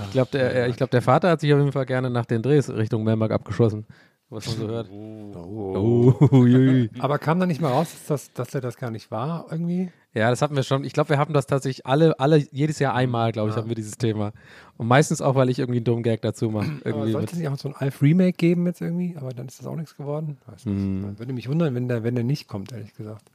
[0.00, 2.42] Ich glaube, der, ich glaub, der Vater hat sich auf jeden Fall gerne nach den
[2.42, 3.86] Drehs Richtung Melmark abgeschossen.
[4.30, 4.90] Was man so hört.
[4.90, 6.14] Oh.
[6.32, 6.90] ui.
[6.98, 9.90] Aber kam da nicht mal raus, dass, das, dass er das gar nicht war, irgendwie?
[10.14, 10.84] Ja, das hatten wir schon.
[10.84, 13.74] Ich glaube, wir haben das tatsächlich alle, alle jedes Jahr einmal, glaube ich, haben wir
[13.74, 14.32] dieses Thema.
[14.78, 16.70] Und meistens auch, weil ich irgendwie einen dummen Gag dazu mache.
[16.84, 19.16] Irgendwie sollte es nicht auch so ein Alf-Remake geben jetzt irgendwie?
[19.16, 20.38] Aber dann ist das auch nichts geworden.
[20.64, 21.18] Hm.
[21.18, 23.30] Würde mich wundern, wenn der, wenn der nicht kommt, ehrlich gesagt.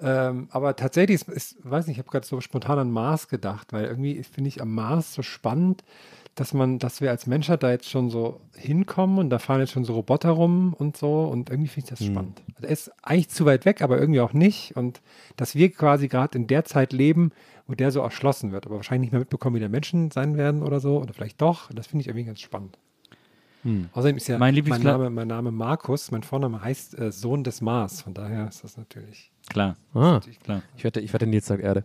[0.00, 3.72] Ähm, aber tatsächlich ist, ist weiß nicht, ich habe gerade so spontan an Mars gedacht,
[3.72, 5.84] weil irgendwie finde ich am Mars so spannend,
[6.34, 9.72] dass man, dass wir als Menschheit da jetzt schon so hinkommen und da fahren jetzt
[9.72, 12.42] schon so Roboter rum und so und irgendwie finde ich das spannend.
[12.54, 15.02] Also er ist eigentlich zu weit weg, aber irgendwie auch nicht und
[15.36, 17.32] dass wir quasi gerade in der Zeit leben,
[17.66, 20.62] wo der so erschlossen wird, aber wahrscheinlich nicht mehr mitbekommen, wie der Menschen sein werden
[20.62, 21.70] oder so oder vielleicht doch.
[21.72, 22.78] Das finde ich irgendwie ganz spannend.
[23.92, 27.60] Außerdem ist ja Mein mein, Name, mein Name Markus, mein Vorname heißt äh, Sohn des
[27.60, 30.62] Mars, von daher ist das natürlich, Klar, ah, natürlich klar.
[30.76, 31.84] ich wette, ich wette Nils sagt Erde.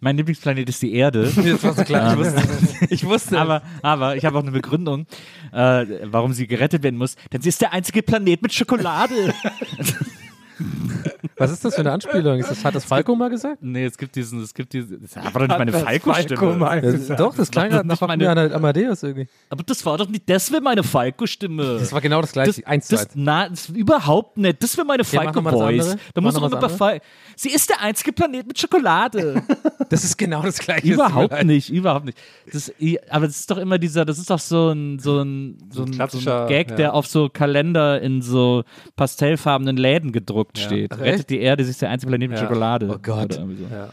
[0.00, 1.32] Mein Lieblingsplanet ist die Erde.
[1.36, 2.12] Das war so klar.
[2.12, 2.42] Ich wusste,
[2.90, 5.06] ich wusste aber, aber ich habe auch eine Begründung,
[5.52, 7.16] äh, warum sie gerettet werden muss.
[7.32, 9.34] Denn sie ist der einzige Planet mit Schokolade.
[11.38, 12.38] Was ist das für eine Anspielung?
[12.38, 13.58] Ist das, hat das Falco mal gesagt?
[13.62, 16.58] nee, es gibt diesen, es gibt diesen, das war doch nicht meine Falco-Stimme.
[16.58, 18.54] Falco Ja, doch, das klang gerade nach meine- meine...
[18.54, 19.28] Amadeus irgendwie.
[19.50, 21.78] Aber das war doch nicht, das wäre meine Falco-Stimme.
[21.78, 22.60] Das war genau das gleiche.
[22.60, 24.62] Das, Eins das, na, das überhaupt nicht.
[24.62, 25.90] Das wäre meine Ja, Falco-Voice.
[25.90, 25.98] andere.
[26.14, 27.00] Da muss man über das Fal
[27.36, 29.42] Sie ist der einzige Planet mit Schokolade.
[29.90, 30.86] Das ist genau das gleiche.
[30.92, 32.18] Überhaupt nicht, überhaupt nicht.
[32.52, 35.56] Das, i- aber das ist doch immer dieser, das ist doch so ein, so ein,
[35.70, 36.76] so ein, so ein Gag, ja.
[36.76, 38.64] der auf so Kalender in so
[38.96, 40.64] pastellfarbenen Läden gedruckt Ja.
[40.66, 40.92] steht.
[40.92, 40.98] Ach,
[41.28, 42.44] Rettet die Erde, sie ist der einzige Planet mit Ja.
[42.44, 42.88] Schokolade.
[42.90, 43.32] Oh Gott.
[43.34, 43.40] So.
[43.70, 43.90] Ja.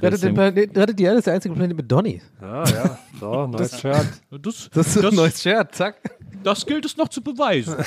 [0.00, 2.22] Rettet, den Planet, rettet die Erde ist der einzige Planet mit Donny.
[2.40, 2.98] Ja, ja.
[3.20, 4.06] So, neues Shirt.
[4.30, 5.96] Das, Das ist ein das, neues Shirt, zack.
[6.42, 7.76] das gilt es noch zu beweisen.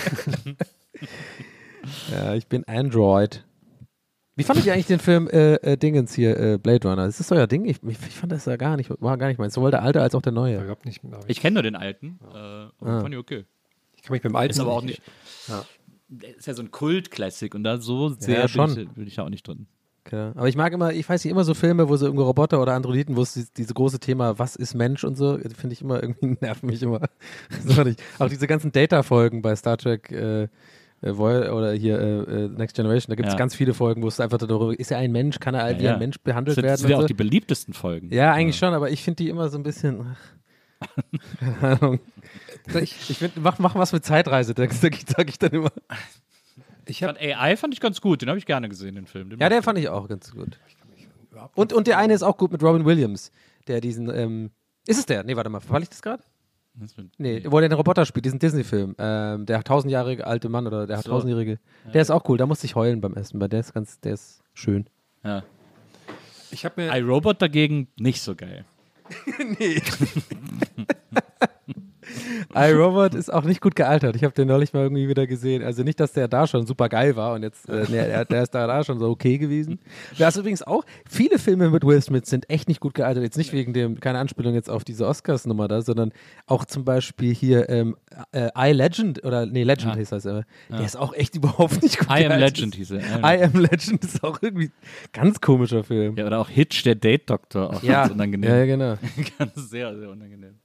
[2.12, 3.44] Ja, ich bin Android.
[4.36, 7.06] Wie fandet ihr eigentlich den Film äh, äh, Dingens hier, äh, Blade Runner?
[7.06, 7.66] Ist das euer Ding?
[7.66, 9.54] Ich, ich, ich fand das ja gar nicht, war gar nicht meins.
[9.54, 10.76] Sowohl der alte als auch der neue.
[10.84, 11.02] Nicht.
[11.06, 12.20] aber Ich kenne nur den alten.
[12.34, 13.02] Äh, aber Ah.
[13.02, 13.46] fand ich okay.
[13.96, 15.00] Ich kann mich beim alten Ist aber auch nicht.
[15.48, 15.64] Ja.
[16.38, 18.74] Ist ja so ein Kult-Classic und da so sehr ja, schon.
[18.76, 19.68] Bin, ich, bin ich da auch nicht drin.
[20.06, 20.32] Okay.
[20.36, 22.74] Aber ich mag immer, ich weiß nicht, immer so Filme, wo so irgendwie Roboter oder
[22.74, 26.02] Androiden, wo es dieses, diese große Thema, was ist Mensch und so, finde ich immer
[26.04, 27.02] irgendwie, nervt mich immer.
[28.20, 30.48] Auch diese ganzen Data-Folgen bei Star Trek äh,
[31.02, 33.38] äh, oder hier äh, äh, Next Generation, da gibt es Ja.
[33.40, 35.84] ganz viele Folgen, wo es einfach darüber ist er ein Mensch, kann er Ja, wie
[35.86, 35.94] ja.
[35.94, 36.82] ein Mensch behandelt sind, das werden?
[36.82, 37.08] sind ja auch so.
[37.08, 38.14] die beliebtesten Folgen.
[38.14, 40.16] Ja, eigentlich schon, aber ich finde die immer so ein bisschen.
[40.80, 41.02] ach,
[41.40, 42.00] Keine Ahnung.
[42.82, 45.72] Ich, ich finde, mach, mach was mit Zeitreise, sag ich, sag ich dann immer.
[46.88, 49.30] Ich habe fand AI fand ich ganz gut, den habe ich gerne gesehen, den Film.
[49.30, 49.64] Den Ja, ich.
[49.64, 50.60] fand ich auch ganz gut.
[51.56, 53.32] Und, und der eine ist auch gut mit Robin Williams,
[53.68, 54.10] der diesen.
[54.10, 54.52] Ähm,
[54.88, 55.24] ist es der?
[55.24, 56.24] Nee, warte mal, verfall ich das gerade?
[57.18, 58.96] Nee, wo der den Roboter spielt, diesen Disney-Film.
[58.98, 61.10] Ähm, der tausendjährige alte Mann oder der So.
[61.10, 61.58] tausendjährige.
[61.94, 64.14] Der ist auch cool, da musste ich heulen beim Essen, weil der ist ganz, der
[64.14, 64.86] ist schön.
[65.24, 65.44] Ja.
[66.52, 68.66] ich hab mir iRobot dagegen nicht so geil.
[72.54, 74.16] iRobot ist auch nicht gut gealtert.
[74.16, 75.64] Ich habe den neulich mal irgendwie wieder gesehen.
[75.64, 78.52] Also nicht, dass der da schon super geil war und jetzt, äh, nee, der, ist
[78.56, 79.80] da, da schon so okay gewesen.
[80.18, 83.24] Das ist übrigens auch, viele Filme mit Will Smith sind echt nicht gut gealtert.
[83.24, 86.12] Jetzt nicht wegen dem, keine Anspielung jetzt auf diese Oscars-Nummer da, sondern
[86.48, 87.96] auch zum Beispiel hier ähm,
[88.32, 89.98] äh, I Legend oder, nee, Legend Ja.
[89.98, 90.44] hieß das immer.
[90.70, 92.40] Der ist auch echt überhaupt nicht gut I Am gealtert.
[92.58, 93.02] Legend hieß er.
[93.20, 94.72] I Am Legend ist auch irgendwie
[95.14, 96.16] ganz komischer Film.
[96.18, 98.50] Ja, oder auch Hitch, der Date-Doktor, auch ganz unangenehm.
[98.50, 98.96] Ja, ja, genau.
[99.40, 100.56] ganz sehr, sehr unangenehm.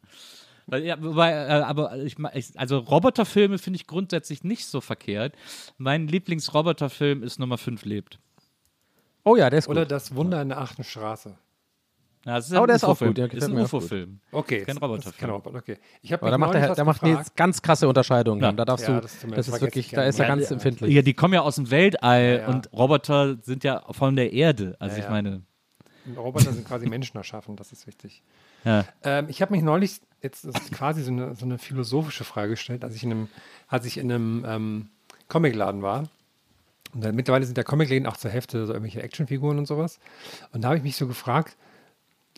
[0.71, 2.17] Weil, ja, wobei, äh, aber ich,
[2.57, 5.35] also Roboterfilme finde ich grundsätzlich nicht so verkehrt.
[5.79, 8.19] Mein Lieblingsroboterfilm ist Nummer 5 lebt.
[9.25, 9.77] Oh ja, der ist gut.
[9.77, 11.37] oder das Wunder in der achten Straße.
[12.27, 13.57] Ja, das ist Oh, ein der ist auch gut, der ist ein.
[13.59, 14.21] UFO-Film.
[14.31, 15.15] Okay, Kein Roboterfilm.
[15.19, 15.79] Kein Roboter, okay.
[16.03, 18.43] Ich habe Aber da macht er, der macht nee, ganz krasse Unterscheidungen.
[18.43, 18.53] Ja.
[18.53, 20.29] Da darfst Ja, du, das das, tut mir- das ist wirklich, ich da ist er
[20.29, 20.55] Ja, ganz ja.
[20.55, 20.95] empfindlich.
[20.95, 22.49] Ja, die kommen ja aus dem Weltall Ja, ja.
[22.49, 24.77] und Roboter sind ja von der Erde.
[24.79, 25.43] Also Ja, ich meine,
[26.15, 28.23] Roboter sind quasi Menschen erschaffen, das ist wichtig.
[29.03, 32.85] Ähm, ich habe mich neulich, jetzt ist quasi so eine, so eine philosophische Frage gestellt,
[32.85, 33.29] als ich in einem,
[33.69, 34.89] als ich in einem ähm,
[35.29, 36.09] Comicladen war.
[36.93, 39.99] Und dann, mittlerweile sind ja Comicläden auch zur Hälfte so irgendwelche Actionfiguren und sowas.
[40.53, 41.57] Und da habe ich mich so gefragt,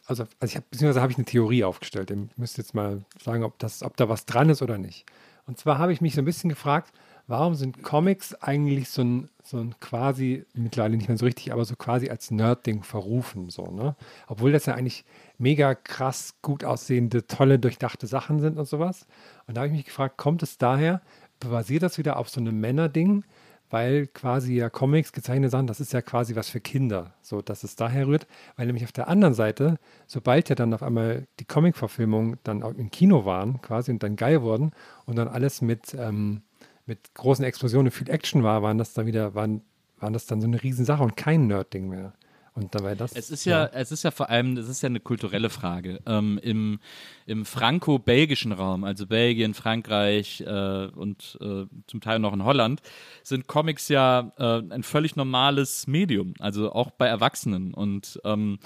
[0.06, 2.10] also, also ich habe, beziehungsweise habe ich eine Theorie aufgestellt.
[2.10, 5.06] Ihr müsst jetzt mal sagen, ob, das, ob da was dran ist oder nicht.
[5.46, 6.92] Und zwar habe ich mich so ein bisschen gefragt,
[7.26, 11.64] warum sind Comics eigentlich so ein, so ein quasi, mittlerweile nicht mehr so richtig, aber
[11.64, 13.96] so quasi als Nerd-Ding verrufen, so, ne?
[14.26, 15.04] Obwohl das ja eigentlich
[15.38, 19.06] mega krass gut aussehende, tolle, durchdachte Sachen sind und sowas.
[19.46, 21.02] Und da habe ich mich gefragt, kommt es daher,
[21.40, 23.24] basiert das wieder auf so einem Männerding,
[23.72, 27.64] weil quasi ja Comics, gezeichnete Sachen, das ist ja quasi was für Kinder, so dass
[27.64, 31.46] es daher rührt, weil nämlich auf der anderen Seite, sobald ja dann auf einmal die
[31.46, 34.72] Comic-Verfilmungen dann auch im Kino waren, quasi und dann geil wurden
[35.06, 36.42] und dann alles mit, ähm,
[36.86, 39.62] mit großen Explosionen, viel Action war, waren das dann wieder, waren,
[39.98, 42.12] waren das dann so eine Riesensache und kein Nerd-Ding mehr.
[42.54, 43.12] Und dabei das.
[43.12, 46.00] Es ist ja, ja, es ist ja vor allem, es ist ja eine kulturelle Frage.
[46.04, 46.80] Ähm, Im
[47.26, 52.80] im franco-belgischen Raum, also Belgien, Frankreich äh, und äh, zum Teil noch in Holland,
[53.22, 57.74] sind Comics ja äh, ein völlig normales Medium, also auch bei Erwachsenen.
[57.74, 58.58] Und ähm,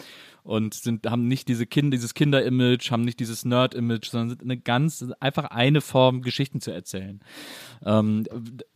[0.46, 4.56] und sind, haben nicht diese kind, dieses Kinder-Image, haben nicht dieses Nerd-Image, sondern sind eine
[4.56, 7.20] ganz, einfach eine Form, Geschichten zu erzählen.
[7.84, 8.24] Ähm,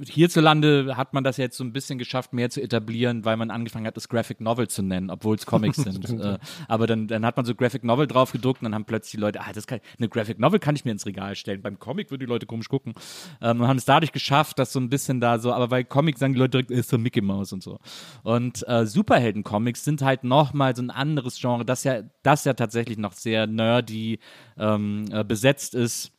[0.01, 3.87] hierzulande hat man das jetzt so ein bisschen geschafft, mehr zu etablieren, weil man angefangen
[3.87, 6.11] hat, das Graphic Novel zu nennen, obwohl es Comics sind.
[6.21, 9.13] äh, aber dann, dann hat man so Graphic Novel drauf gedruckt und dann haben plötzlich
[9.13, 11.63] die Leute, ah, das kann, eine Graphic Novel kann ich mir ins Regal stellen.
[11.63, 12.95] Beim Comic würden die Leute komisch gucken.
[13.41, 16.21] Ähm, und haben es dadurch geschafft, dass so ein bisschen da so, aber bei Comics
[16.21, 17.79] sagen die Leute direkt, ist so Mickey Mouse und so.
[18.23, 22.99] Und äh, Superhelden-Comics sind halt nochmal so ein anderes Genre das ja, das ja tatsächlich
[22.99, 24.19] noch sehr nerdy
[24.59, 26.13] ähm, äh, besetzt ist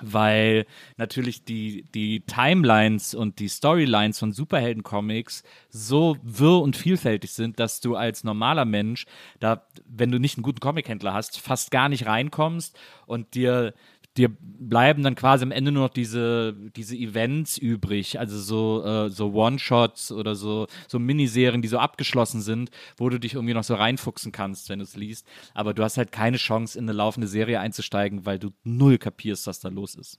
[0.00, 0.66] weil
[0.96, 7.80] natürlich die, die Timelines und die Storylines von Superhelden-Comics so wirr und vielfältig sind, dass
[7.80, 9.06] du als normaler Mensch,
[9.38, 13.74] da, wenn du nicht einen guten Comic-Händler hast, fast gar nicht reinkommst und dir
[14.16, 19.10] dir bleiben dann quasi am Ende nur noch diese, diese Events übrig, also so, äh,
[19.10, 23.64] so One-Shots oder so, so Miniserien, die so abgeschlossen sind, wo du dich irgendwie noch
[23.64, 25.26] so reinfuchsen kannst, wenn du es liest.
[25.54, 29.46] Aber du hast halt keine Chance, in eine laufende Serie einzusteigen, weil du null kapierst,
[29.46, 30.18] was da los ist.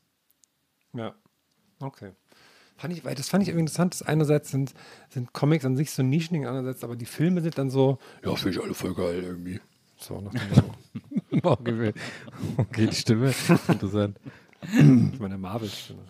[0.93, 1.15] Ja,
[1.79, 2.11] okay.
[2.77, 3.93] Fand ich, weil das fand ich irgendwie interessant.
[3.93, 4.73] Das einerseits sind,
[5.09, 8.57] sind Comics an sich so Nischending, andererseits aber die Filme sind dann so, ja, finde
[8.57, 9.61] ich alle voll geil irgendwie.
[9.97, 10.73] So, nach dem Motto.
[11.43, 11.93] okay,
[12.57, 13.33] okay, die Stimme.
[13.67, 14.19] Interessant.
[15.19, 16.03] Meine Marvel-Stimme.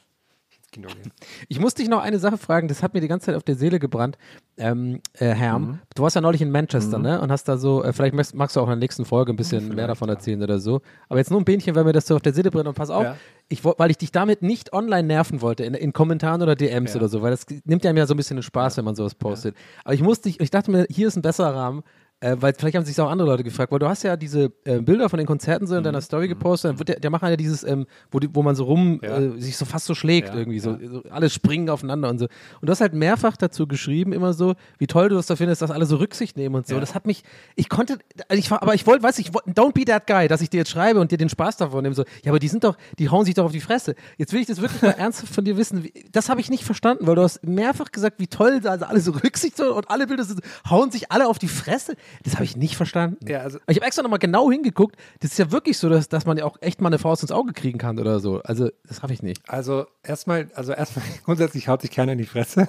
[1.48, 3.56] Ich muss dich noch eine Sache fragen, das hat mir die ganze Zeit auf der
[3.56, 4.18] Seele gebrannt.
[4.58, 5.80] Ähm, äh, Herm, mhm.
[5.96, 7.04] du warst ja neulich in Manchester, mhm.
[7.04, 7.22] ne?
[7.22, 9.36] Und hast da so, äh, vielleicht magst, magst, du auch in der nächsten Folge ein
[9.36, 10.46] bisschen ja, mehr davon erzählen ja.
[10.46, 10.82] oder so.
[11.10, 12.90] Aber jetzt nur ein Bähnchen, weil mir das so auf der Seele brennt und pass
[12.90, 13.18] auf, ja.
[13.50, 17.08] ich, weil ich dich damit nicht online nerven wollte, in, in Kommentaren oder DMs oder
[17.08, 19.56] so, weil das nimmt ja mir so ein bisschen den Spaß, wenn man sowas postet.
[19.84, 21.84] Aber ich musste, ich dachte mir, hier ist ein besserer Rahmen
[22.24, 24.80] äh, weil vielleicht haben sich auch andere Leute gefragt, weil du hast ja diese äh,
[24.80, 26.04] Bilder von den Konzerten so in deiner mhm.
[26.04, 26.30] Story mhm.
[26.30, 29.02] gepostet, dann wird der, der macht ja dieses, ähm, wo, die, wo man so rum,
[29.04, 29.18] ja.
[29.18, 32.26] äh, sich so fast so schlägt ja, irgendwie, so, so, alles springen aufeinander und so.
[32.62, 35.62] Und du hast halt mehrfach dazu geschrieben, immer so, wie toll du es da findest,
[35.62, 36.80] dass alle so Rücksicht nehmen und so.
[36.80, 37.24] Das hat mich,
[37.58, 37.98] ich konnte,
[38.30, 40.70] also ich aber ich wollte, weiß ich, don't be that guy, dass ich dir jetzt
[40.70, 43.26] schreibe und dir den Spaß davon nehme, so, ja, aber die sind doch, die hauen
[43.26, 43.96] sich doch auf die Fresse.
[44.18, 46.64] Jetzt will ich das wirklich mal ernsthaft von dir wissen, wie, das habe ich nicht
[46.64, 50.08] verstanden, weil du hast mehrfach gesagt, wie toll da also alle so Rücksicht und alle
[50.08, 51.96] Bilder sind, hauen sich alle auf die Fresse.
[52.24, 53.18] Das habe ich nicht verstanden.
[53.28, 54.96] Ja, also ich habe extra nochmal genau hingeguckt.
[55.20, 57.32] Das ist ja wirklich so, dass, dass man ja auch echt mal eine Faust ins
[57.32, 58.42] Auge kriegen kann oder so.
[58.44, 59.42] Also, das habe ich nicht.
[59.50, 62.68] Also, erstmal, also erstmal, grundsätzlich haut sich keiner in die Fresse.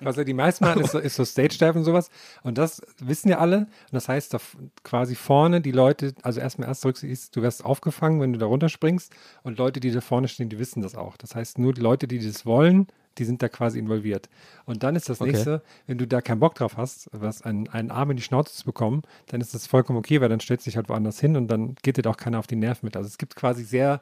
[0.00, 2.10] Was ja die meisten machen, ist so, ist so Stage-Dive und sowas.
[2.42, 3.58] Und das wissen ja alle.
[3.58, 4.38] Und das heißt, da
[4.82, 9.12] quasi vorne die Leute, also erstmal erst Rücksicht du wirst aufgefangen, wenn du da runterspringst.
[9.42, 11.16] Und Leute, die da vorne stehen, die wissen das auch.
[11.16, 12.88] Das heißt, nur die Leute, die das wollen,
[13.18, 14.28] die sind da quasi involviert.
[14.64, 15.32] Und dann ist das okay.
[15.32, 18.54] nächste, wenn du da keinen Bock drauf hast, was einen, einen Arm in die Schnauze
[18.54, 21.36] zu bekommen, dann ist das vollkommen okay, weil dann stellst du dich halt woanders hin
[21.36, 22.96] und dann geht dir doch keiner auf die Nerven mit.
[22.96, 24.00] Also es gibt quasi sehr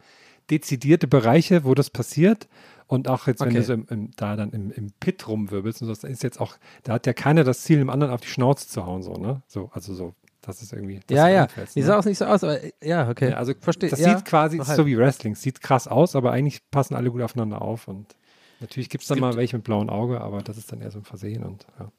[0.50, 2.48] dezidierte Bereiche, wo das passiert.
[2.86, 3.58] Und auch jetzt, wenn okay.
[3.58, 6.38] du so im, im, da dann im, im Pit rumwirbelst und so, das ist jetzt
[6.40, 9.14] auch, da hat ja keiner das Ziel, dem anderen auf die Schnauze zu hauen, so,
[9.14, 9.42] ne?
[9.46, 10.14] So, also so
[10.46, 11.00] das ist irgendwie.
[11.06, 11.48] Das ja, ja.
[11.74, 11.86] Die ne?
[11.86, 13.30] sah auch nicht so aus, aber ja, okay.
[13.30, 13.90] Ja, also verstehe.
[13.90, 15.34] Das ja, sieht quasi so wie Wrestling.
[15.34, 18.14] Sieht krass aus, aber eigentlich passen alle gut aufeinander auf und
[18.64, 21.04] Natürlich gibt's dann mal welche mit blauem Auge, aber das ist dann eher so ein
[21.04, 21.92] Versehen und ja.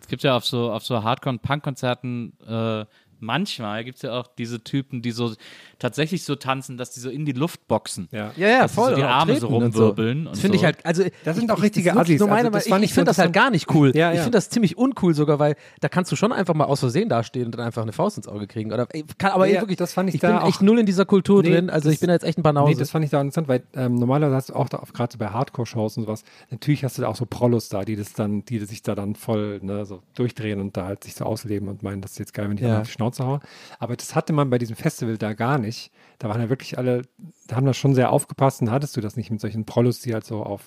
[0.00, 2.84] Es gibt ja auf so, auf so Hardcore-Punk-Konzerten äh,
[3.20, 5.32] manchmal gibt es ja auch diese Typen, die so
[5.78, 8.08] tatsächlich so tanzen, dass die so in die Luft boxen.
[8.10, 8.90] Ja, ja, ja voll.
[8.90, 10.24] So die Arme so rumwirbeln.
[10.24, 10.30] So.
[10.30, 10.60] Das finde so.
[10.60, 12.20] ich halt, also das sind auch richtige Assis.
[12.20, 13.92] Also, ich, ich finde das halt gar nicht cool.
[13.94, 14.12] ja, ja.
[14.12, 17.08] Ich finde das ziemlich uncool sogar, weil da kannst du schon einfach mal aus Versehen
[17.08, 18.72] dastehen und dann einfach eine Faust ins Auge kriegen.
[18.72, 18.86] Oder,
[19.18, 21.42] kann, aber ja, wirklich, das fand ich, ich da bin echt null in dieser Kultur
[21.42, 21.70] nee, drin.
[21.70, 22.72] Also ich bin da jetzt echt ein Banause.
[22.72, 25.18] Nee, das fand ich da interessant, weil ähm, normalerweise hast du auch da, gerade so
[25.18, 28.44] bei Hardcore-Shows und sowas, natürlich hast du da auch so Prollos da, die das dann,
[28.44, 31.82] die sich da dann voll ne, so durchdrehen und da halt sich so ausleben und
[31.82, 32.80] meinen, das ist jetzt geil, wenn ich ja.
[32.80, 33.40] auf die Schnauze haue.
[33.78, 35.90] Aber das hatte man bei diesem Festival da gar nicht.
[36.18, 37.02] Da waren ja wirklich alle,
[37.46, 40.14] da haben da schon sehr aufgepasst und hattest du das nicht mit solchen Prollos, die
[40.14, 40.62] halt so auf,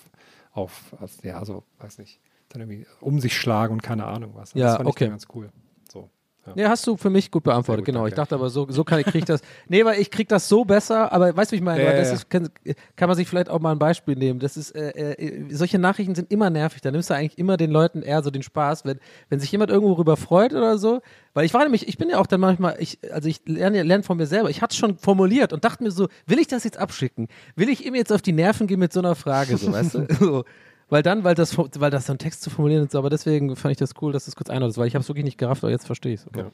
[0.52, 0.72] auf,
[1.22, 4.54] ja, so, weiß nicht, dann irgendwie um sich schlagen und keine Ahnung was.
[4.54, 5.04] Ja, das fand okay.
[5.04, 5.50] ich ganz cool.
[6.46, 6.52] Ja.
[6.56, 8.00] Nee, hast du für mich gut beantwortet, gut, genau.
[8.00, 8.10] Danke.
[8.10, 9.42] Ich dachte aber, so, so kann ich, krieg das.
[9.68, 11.84] nee, weil ich krieg das so besser, aber weißt du, wie ich meine?
[11.84, 12.48] Ja, das Ist, kann,
[12.96, 14.40] kann, man sich vielleicht auch mal ein Beispiel nehmen.
[14.40, 16.80] Das ist, äh, äh, solche Nachrichten sind immer nervig.
[16.80, 19.70] Da nimmst du eigentlich immer den Leuten eher so den Spaß, wenn, wenn sich jemand
[19.70, 21.00] irgendwo rüber freut oder so.
[21.32, 24.02] Weil ich war nämlich, ich bin ja auch dann manchmal, ich, also ich lerne, lerne
[24.02, 24.50] von mir selber.
[24.50, 27.28] Ich hatte es schon formuliert und dachte mir so, will ich das jetzt abschicken?
[27.54, 30.06] Will ich ihm jetzt auf die Nerven gehen mit so einer Frage, so, weißt du?
[30.22, 30.44] So.
[30.92, 33.72] Weil dann, weil das, weil das so ein Text zu formulieren ist, aber deswegen fand
[33.72, 35.64] ich das cool, dass du es kurz einordnest, weil ich habe es wirklich nicht gerafft,
[35.64, 36.26] aber jetzt verstehe ich es.
[36.26, 36.40] Okay.
[36.40, 36.50] Ja.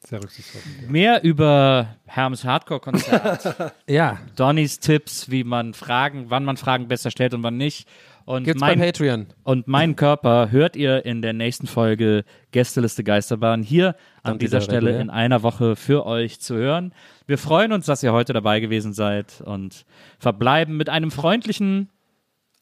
[0.00, 0.60] Sehr rücksichtsvoll.
[0.88, 3.74] Mehr über Herms Hardcore-Konzert.
[3.86, 4.18] ja.
[4.34, 7.86] Donnys Tipps, wie man Fragen, wann man Fragen besser stellt und wann nicht.
[8.24, 9.26] Und Gibt's mein, bei Patreon.
[9.44, 13.94] Und meinen Körper hört ihr in der nächsten Folge Gästeliste Geisterbahn hier
[14.24, 15.00] an dieser Stelle regulär.
[15.00, 16.92] in einer Woche für euch zu hören.
[17.28, 19.86] Wir freuen uns, dass ihr heute dabei gewesen seid und
[20.18, 21.88] verbleiben mit einem freundlichen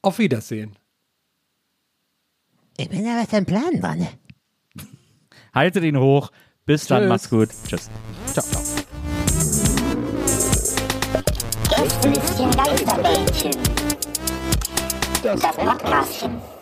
[0.03, 0.77] auf Wiedersehen.
[2.77, 4.09] Ich bin ja was im Plan, Mann.
[5.55, 6.31] Haltet ihn hoch.
[6.65, 7.49] Bis dann, macht's gut.
[7.67, 7.91] Tschüss.
[8.27, 8.63] Ciao, ciao.
[11.69, 13.53] Gästelistchen Geisterbällchen.
[15.23, 16.60] Das Podcastchen.